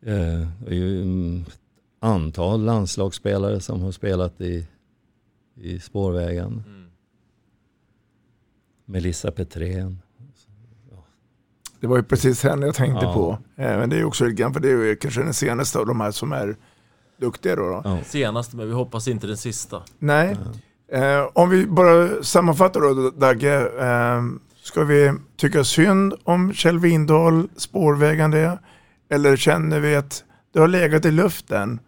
[0.00, 1.60] Eh, Det är ju mm, ett
[1.98, 4.68] antal landslagsspelare som har spelat i,
[5.54, 6.62] i spårvägen.
[8.84, 9.98] Melissa Petrén.
[11.80, 13.12] Det var ju precis henne jag tänkte Ja.
[13.14, 13.38] på.
[13.62, 16.00] Eh, Men det är också lite grann, för det är kanske den senaste av de
[16.00, 16.56] här som är
[17.20, 17.80] duktiga då.
[17.84, 17.98] då.
[18.06, 19.82] Senaste, men vi hoppas inte den sista.
[19.98, 20.36] Nej.
[20.92, 23.54] Eh, om vi bara sammanfattar då Dagge.
[23.80, 24.22] Eh,
[24.62, 28.58] ska vi tycka synd om Kjell Windahl, spårvägen det?
[29.10, 30.24] Eller känner vi att
[30.54, 31.80] det har legat i luften?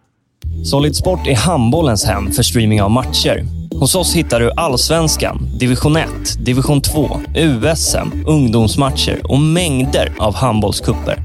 [0.64, 3.44] Solid Sport är handbollens hem för streaming av matcher.
[3.74, 11.18] Hos oss hittar du allsvenskan, division 1, division 2, USM, ungdomsmatcher och mängder av handbollskupper.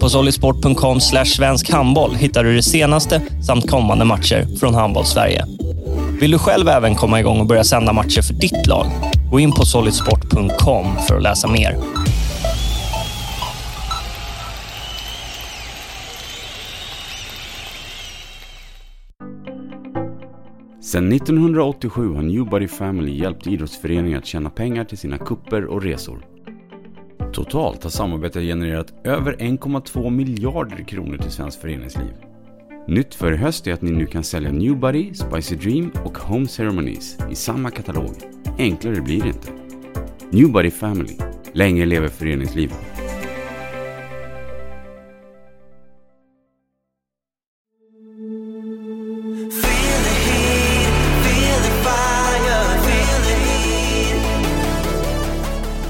[0.00, 5.44] På solidsport.com svensk handboll hittar du det senaste samt kommande matcher från Handbollssverige.
[6.20, 8.86] Vill du själv även komma igång och börja sända matcher för ditt lag?
[9.30, 11.76] Gå in på solidsport.com för att läsa mer.
[20.92, 26.26] Sedan 1987 har Newbody Family hjälpt idrottsföreningar att tjäna pengar till sina kupper och resor.
[27.32, 32.12] Totalt har samarbetet genererat över 1,2 miljarder kronor till svenskt föreningsliv.
[32.88, 36.46] Nytt för i höst är att ni nu kan sälja Newbody, Spicy Dream och Home
[36.46, 38.14] Ceremonies i samma katalog.
[38.58, 39.48] Enklare blir det inte.
[40.30, 41.16] Newbody Family.
[41.52, 42.91] Länge lever föreningslivet.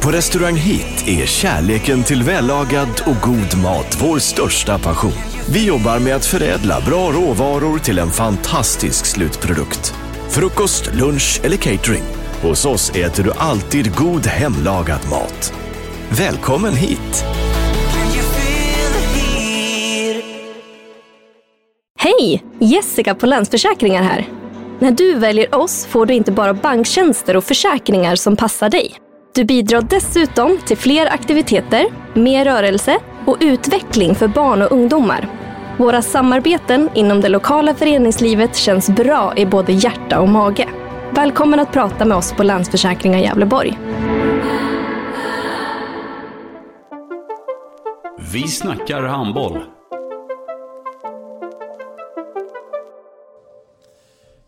[0.02, 5.12] På Restaurang Hit är kärleken till vällagad och god mat vår största passion.
[5.52, 9.94] Vi jobbar med att förädla bra råvaror till en fantastisk slutprodukt.
[10.28, 12.02] Frukost, lunch eller catering.
[12.42, 15.54] Hos oss äter du alltid god hemlagad mat.
[16.10, 17.24] Välkommen hit!
[21.98, 22.44] Hej!
[22.58, 24.28] Jessica på Länsförsäkringar här.
[24.78, 28.96] När du väljer oss får du inte bara banktjänster och försäkringar som passar dig.
[29.34, 35.28] Du bidrar dessutom till fler aktiviteter, mer rörelse och utveckling för barn och ungdomar.
[35.78, 40.68] Våra samarbeten inom det lokala föreningslivet känns bra i både hjärta och mage.
[41.10, 43.78] Välkommen att prata med oss på Länsförsäkringar Gävleborg.
[48.32, 49.58] Vi snackar handboll.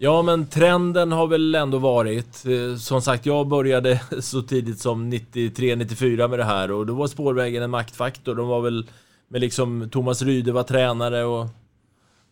[0.05, 5.13] Ja, men trenden har väl ändå varit, eh, som sagt, jag började så tidigt som
[5.13, 8.35] 93-94 med det här och då var spårvägen en maktfaktor.
[8.35, 8.87] De var väl
[9.29, 11.47] med liksom Thomas Ryde var tränare och,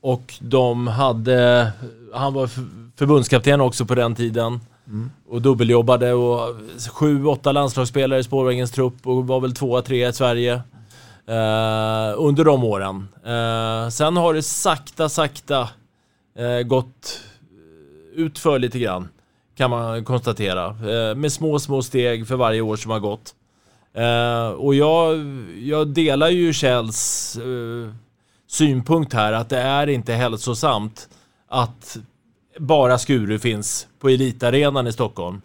[0.00, 1.72] och de hade,
[2.12, 2.50] han var
[2.96, 5.10] förbundskapten också på den tiden Mm.
[5.28, 6.56] och dubbeljobbade och
[6.92, 10.52] sju, åtta landslagsspelare i spårvägens trupp och var väl tvåa, trea i Sverige
[11.26, 13.08] eh, under de åren.
[13.24, 15.68] Eh, sen har det sakta, sakta
[16.38, 17.20] eh, gått
[18.14, 19.08] utför lite grann,
[19.56, 20.66] kan man konstatera.
[20.66, 23.34] Eh, med små, små steg för varje år som har gått.
[23.94, 25.18] Eh, och jag,
[25.62, 27.94] jag delar ju Kjells eh,
[28.48, 31.08] synpunkt här att det är inte hälsosamt
[31.48, 31.96] att
[32.58, 35.42] bara Skuru finns på elitarenan i Stockholm.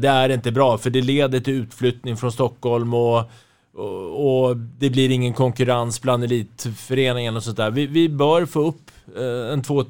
[0.00, 3.22] Det är inte bra för det leder till utflyttning från Stockholm och,
[3.74, 7.70] och, och det blir ingen konkurrens bland elitföreningen och sånt där.
[7.70, 8.90] Vi, vi bör få upp
[9.52, 9.84] en två,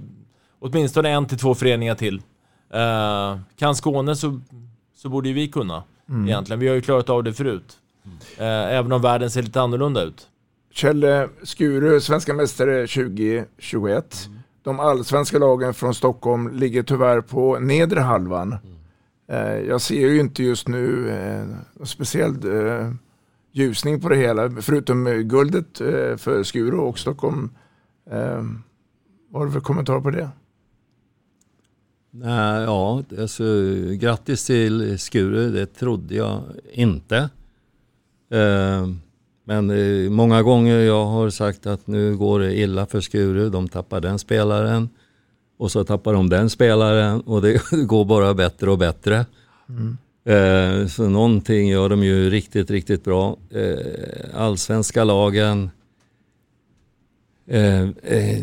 [0.65, 2.23] åtminstone en till två föreningar till.
[2.75, 4.41] Eh, kan Skåne så,
[4.97, 6.29] så borde ju vi kunna Mm.
[6.29, 6.61] egentligen.
[6.61, 7.79] Vi har ju klarat av det förut.
[8.39, 10.29] Eh, även om världen ser lite annorlunda ut.
[10.73, 11.07] Kjell
[11.43, 14.29] Skuru, svenska mästare 2021.
[14.63, 18.57] De allsvenska lagen från Stockholm ligger tyvärr på nedre halvan.
[19.29, 21.45] Eh, Jag ser ju inte just nu eh,
[21.79, 22.31] någon speciell
[22.67, 22.91] eh,
[23.53, 25.79] ljusning på det hela, förutom guldet
[26.17, 27.51] för Skuru och Stockholm.
[29.31, 30.29] Vad har du för kommentar på det?
[32.17, 33.45] Nej, ja, alltså,
[33.93, 36.43] grattis till Skuru, det trodde jag
[36.73, 37.17] inte.
[38.31, 38.89] Eh,
[39.45, 43.69] men eh, många gånger jag har sagt att nu går det illa för Skuru, de
[43.69, 44.89] tappar den spelaren
[45.59, 49.27] och så tappar de den spelaren och det går bara bättre och bättre.
[49.69, 49.97] Mm.
[50.25, 53.37] Eh, så någonting gör de ju riktigt, riktigt bra.
[53.51, 55.71] Eh, allsvenska lagen.
[57.47, 58.43] Eh, eh,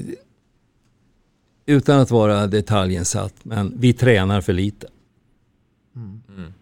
[1.72, 4.88] utan att vara detaljinsatt, men vi tränar för lite.
[5.96, 6.54] Mm.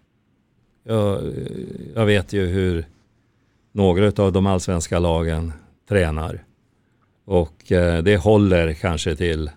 [0.83, 1.33] Jag,
[1.95, 2.85] jag vet ju hur
[3.71, 5.53] några av de allsvenska lagen
[5.87, 6.43] tränar.
[7.25, 9.51] Och eh, det håller kanske till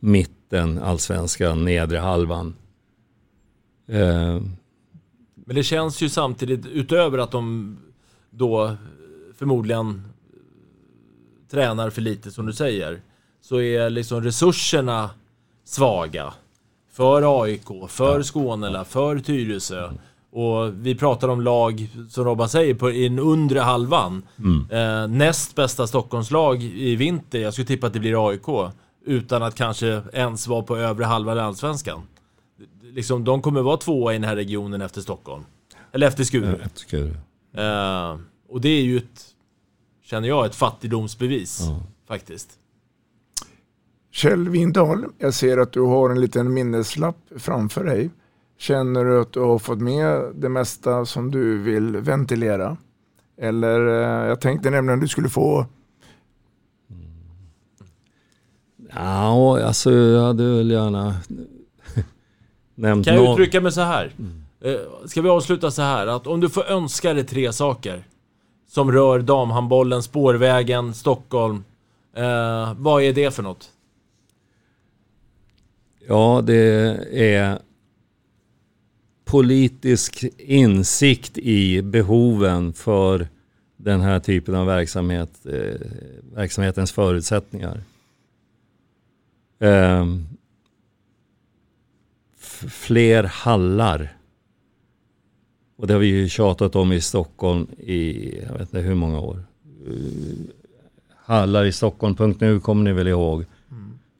[0.00, 2.54] mitten, allsvenskan, nedre halvan.
[3.86, 4.40] Eh,
[5.34, 7.76] Men det känns ju samtidigt, utöver att de
[8.30, 8.76] då
[9.36, 10.02] förmodligen
[11.50, 13.00] tränar för lite som du säger,
[13.48, 15.10] så är liksom resurserna
[15.64, 16.32] svaga.
[16.92, 19.92] För AIK, för Skånela, för Tyresö.
[20.30, 24.22] Och vi pratar om lag, som Robban säger, på, i den undre halvan.
[24.38, 24.70] Mm.
[24.70, 28.72] Eh, näst bästa Stockholmslag i vinter, jag skulle tippa att det blir AIK.
[29.04, 32.02] Utan att kanske ens vara på övre halva allsvenskan.
[32.82, 35.44] Liksom, de kommer vara tvåa i den här regionen efter Stockholm.
[35.92, 36.56] Eller efter Skuru.
[37.56, 38.18] Eh,
[38.48, 39.24] och det är ju ett,
[40.04, 41.60] känner jag, ett fattigdomsbevis.
[42.08, 42.58] Faktiskt.
[44.14, 48.10] Kjell Windahl, jag ser att du har en liten minneslapp framför dig.
[48.58, 52.76] Känner du att du har fått med det mesta som du vill ventilera?
[53.40, 55.66] Eller eh, jag tänkte nämligen att du skulle få
[58.94, 61.14] Ja, alltså jag hade väl gärna
[62.74, 64.12] nämnt Kan jag någon- uttrycka mig så här?
[64.60, 64.74] Eh,
[65.06, 66.06] Ska vi avsluta så här?
[66.06, 68.04] Att om du får önska dig tre saker
[68.70, 71.64] som rör damhandbollen, spårvägen, Stockholm.
[72.16, 73.70] Eh, vad är det för något?
[76.06, 76.54] Ja, det
[77.12, 77.58] är
[79.24, 83.28] politisk insikt i behoven för
[83.76, 85.80] den här typen av verksamhet, eh,
[86.34, 87.80] verksamhetens förutsättningar.
[89.58, 90.06] Eh,
[92.68, 94.16] fler hallar.
[95.76, 99.20] Och det har vi ju tjatat om i Stockholm i, jag vet inte hur många
[99.20, 99.44] år.
[99.86, 99.94] Eh,
[101.16, 103.44] hallar i Stockholm.nu kommer ni väl ihåg.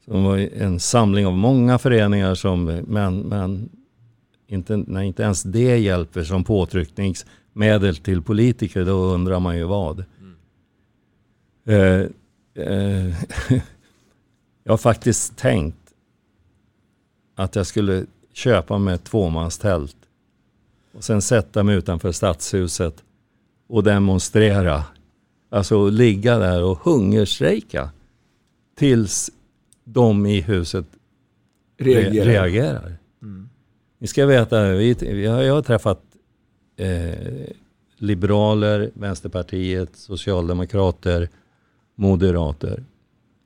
[0.05, 3.69] Som var en samling av många föreningar som, men, men
[4.47, 10.05] inte, när inte ens det hjälper som påtryckningsmedel till politiker, då undrar man ju vad.
[11.65, 12.01] Eh,
[12.53, 13.13] eh,
[14.63, 15.93] jag har faktiskt tänkt
[17.35, 19.97] att jag skulle köpa mig ett tvåmanstält
[20.93, 23.03] och sen sätta mig utanför stadshuset
[23.67, 24.83] och demonstrera.
[25.49, 27.89] Alltså ligga där och hungerstrejka
[28.75, 29.31] tills
[29.85, 30.85] de i huset
[31.77, 32.11] Reagerar.
[32.11, 32.33] reagerar.
[32.33, 32.97] reagerar.
[33.97, 36.01] Ni ska veta, vi, jag har träffat
[36.77, 37.49] eh,
[37.97, 41.29] liberaler, Vänsterpartiet, Socialdemokrater,
[41.95, 42.83] Moderater.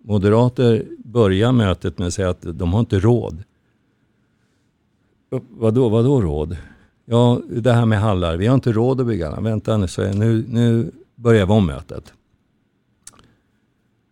[0.03, 3.43] Moderater börjar mötet med att säga att de har inte råd.
[5.49, 6.57] Vadå, vadå råd?
[7.05, 8.37] Ja, det här med hallar.
[8.37, 9.41] Vi har inte råd att bygga hallar.
[9.41, 12.13] Vänta nu, så nu, nu börjar vi om mötet.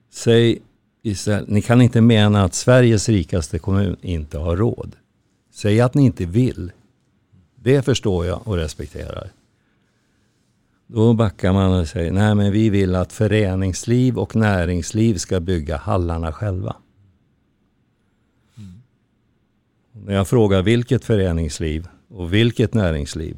[0.09, 0.61] Säg
[1.07, 4.95] Israel, ni kan inte mena att Sveriges rikaste kommun inte har råd.
[5.51, 6.71] Säg att ni inte vill.
[7.55, 9.31] Det förstår jag och respekterar.
[10.87, 15.77] Då backar man och säger, nej men vi vill att föreningsliv och näringsliv ska bygga
[15.77, 16.75] hallarna själva.
[18.57, 18.81] Mm.
[19.91, 23.37] När jag frågar vilket föreningsliv och vilket näringsliv.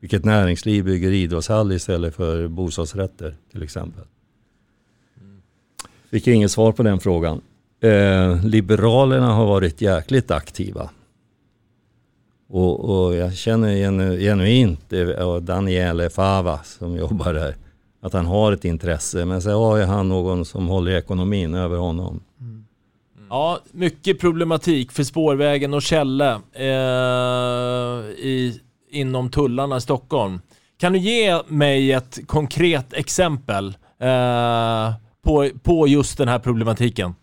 [0.00, 4.04] Vilket näringsliv bygger idrottshall istället för bostadsrätter till exempel.
[6.12, 7.40] Fick inget svar på den frågan.
[7.82, 10.90] Eh, Liberalerna har varit jäkligt aktiva.
[12.48, 17.56] Och, och jag känner genu, genuint, eh, och Daniele Fava som jobbar där,
[18.02, 19.24] att han har ett intresse.
[19.24, 22.20] Men så har han någon som håller ekonomin över honom.
[22.40, 22.64] Mm.
[23.30, 28.60] Ja, mycket problematik för spårvägen och Källe eh, i,
[28.90, 30.40] inom tullarna i Stockholm.
[30.78, 34.92] Kan du ge mig ett konkret exempel eh,
[35.22, 37.14] på, på just den här problematiken?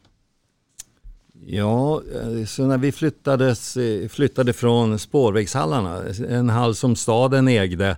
[1.45, 7.97] Ja, eh, så när vi flyttades, eh, flyttade från spårvägshallarna, en hall som staden ägde,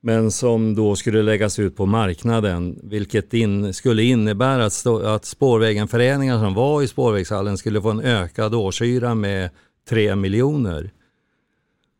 [0.00, 5.24] men som då skulle läggas ut på marknaden, vilket in, skulle innebära att, stå, att
[5.24, 9.50] spårvägenföreningar som var i spårvägshallen skulle få en ökad årshyra med
[9.88, 10.90] 3 miljoner.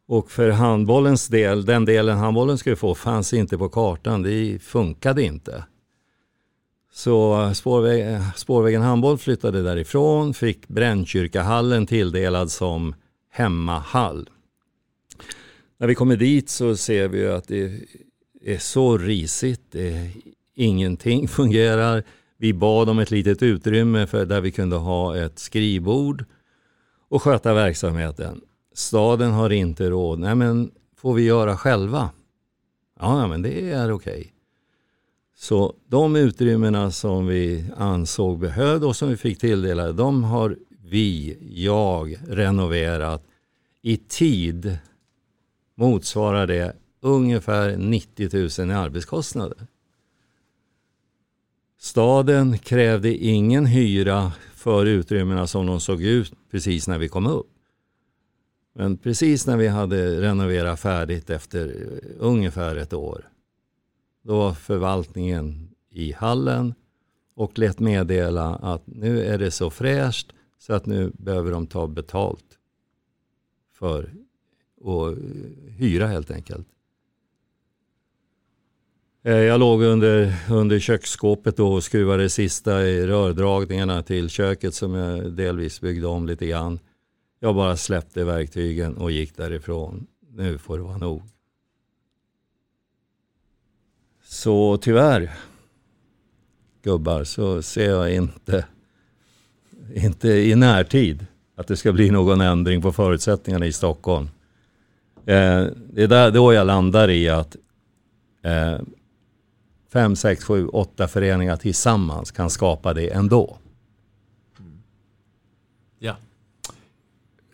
[0.09, 5.23] Och för handbollens del, den delen handbollen skulle få fanns inte på kartan, det funkade
[5.23, 5.65] inte.
[6.93, 12.95] Så eh, eh, spårvägen, spårvägen handboll flyttade därifrån, fick Brännkyrkahallen tilldelad som
[13.31, 14.29] hemmahall.
[15.79, 17.81] När vi kommer dit så ser vi att det
[18.45, 20.11] är så risigt, det,
[20.55, 22.05] ingenting fungerar.
[22.37, 26.25] Vi bad om ett litet utrymme för där vi kunde ha ett skrivbord
[27.09, 28.41] och sköta verksamheten.
[28.75, 30.19] staden har inte råd.
[30.19, 32.11] Nej men får vi göra själva?
[33.01, 34.33] Ja, men det är okej.
[35.41, 41.39] Så de utrymmena som vi ansåg behövde och som vi fick tilldelade, de har vi,
[41.51, 43.25] jag, renoverat
[43.83, 44.79] i tid
[45.75, 49.67] motsvarar det ungefär 90 000 i arbetskostnader.
[51.79, 57.51] Staden krävde ingen hyra för utrymmena som de såg ut precis när vi kom upp.
[58.75, 63.29] Men precis när vi hade renoverat färdigt efter ungefär ett år,
[64.29, 66.75] då var förvaltningen i hallen
[67.35, 71.87] och lät meddela att nu är det så fräscht så att nu behöver de ta
[71.87, 72.59] betalt
[73.73, 74.03] för
[74.85, 75.25] att eh,
[75.77, 76.67] hyra helt enkelt.
[79.23, 85.33] Eh, jag låg under, under köksskåpet och skruvade sista i rördragningarna till köket som jag
[85.33, 86.79] delvis byggde om lite grann.
[87.41, 90.07] Jag bara släppte verktygen och gick därifrån.
[90.31, 91.23] Nu får det vara nog.
[94.31, 95.31] Så tyvärr,
[96.83, 98.67] gubbar, så ser jag inte,
[99.95, 101.27] inte i närtid
[101.57, 104.29] att det ska bli någon ändring på förutsättningarna i Stockholm.
[105.17, 107.57] Eh, det är där, då jag landar i att
[108.43, 108.79] eh,
[109.93, 113.59] fem, sex, sju, åtta föreningar tillsammans kan skapa det ändå.
[115.99, 116.17] Ja.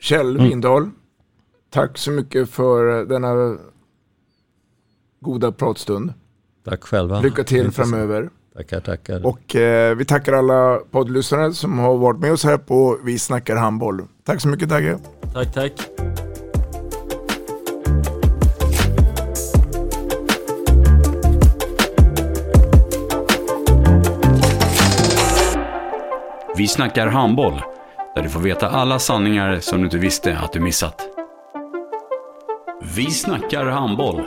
[0.00, 0.48] Kjell Mm.
[0.48, 0.90] Windahl,
[1.70, 3.58] tack så mycket för denna
[5.20, 6.12] goda pratstund.
[6.64, 7.20] Tack själva.
[7.20, 8.30] Lycka till framöver.
[8.56, 9.26] Tackar, tackar.
[9.26, 13.56] Och eh, vi tackar alla poddlyssnare som har varit med oss här på Vi snackar
[13.56, 14.02] handboll.
[14.24, 14.98] Tack så mycket Dagge.
[15.32, 15.72] Tack, tack.
[26.56, 27.62] Vi snackar handboll,
[28.14, 31.02] där du får veta alla sanningar som du inte visste att du missat.
[32.96, 34.26] Vi snackar handboll.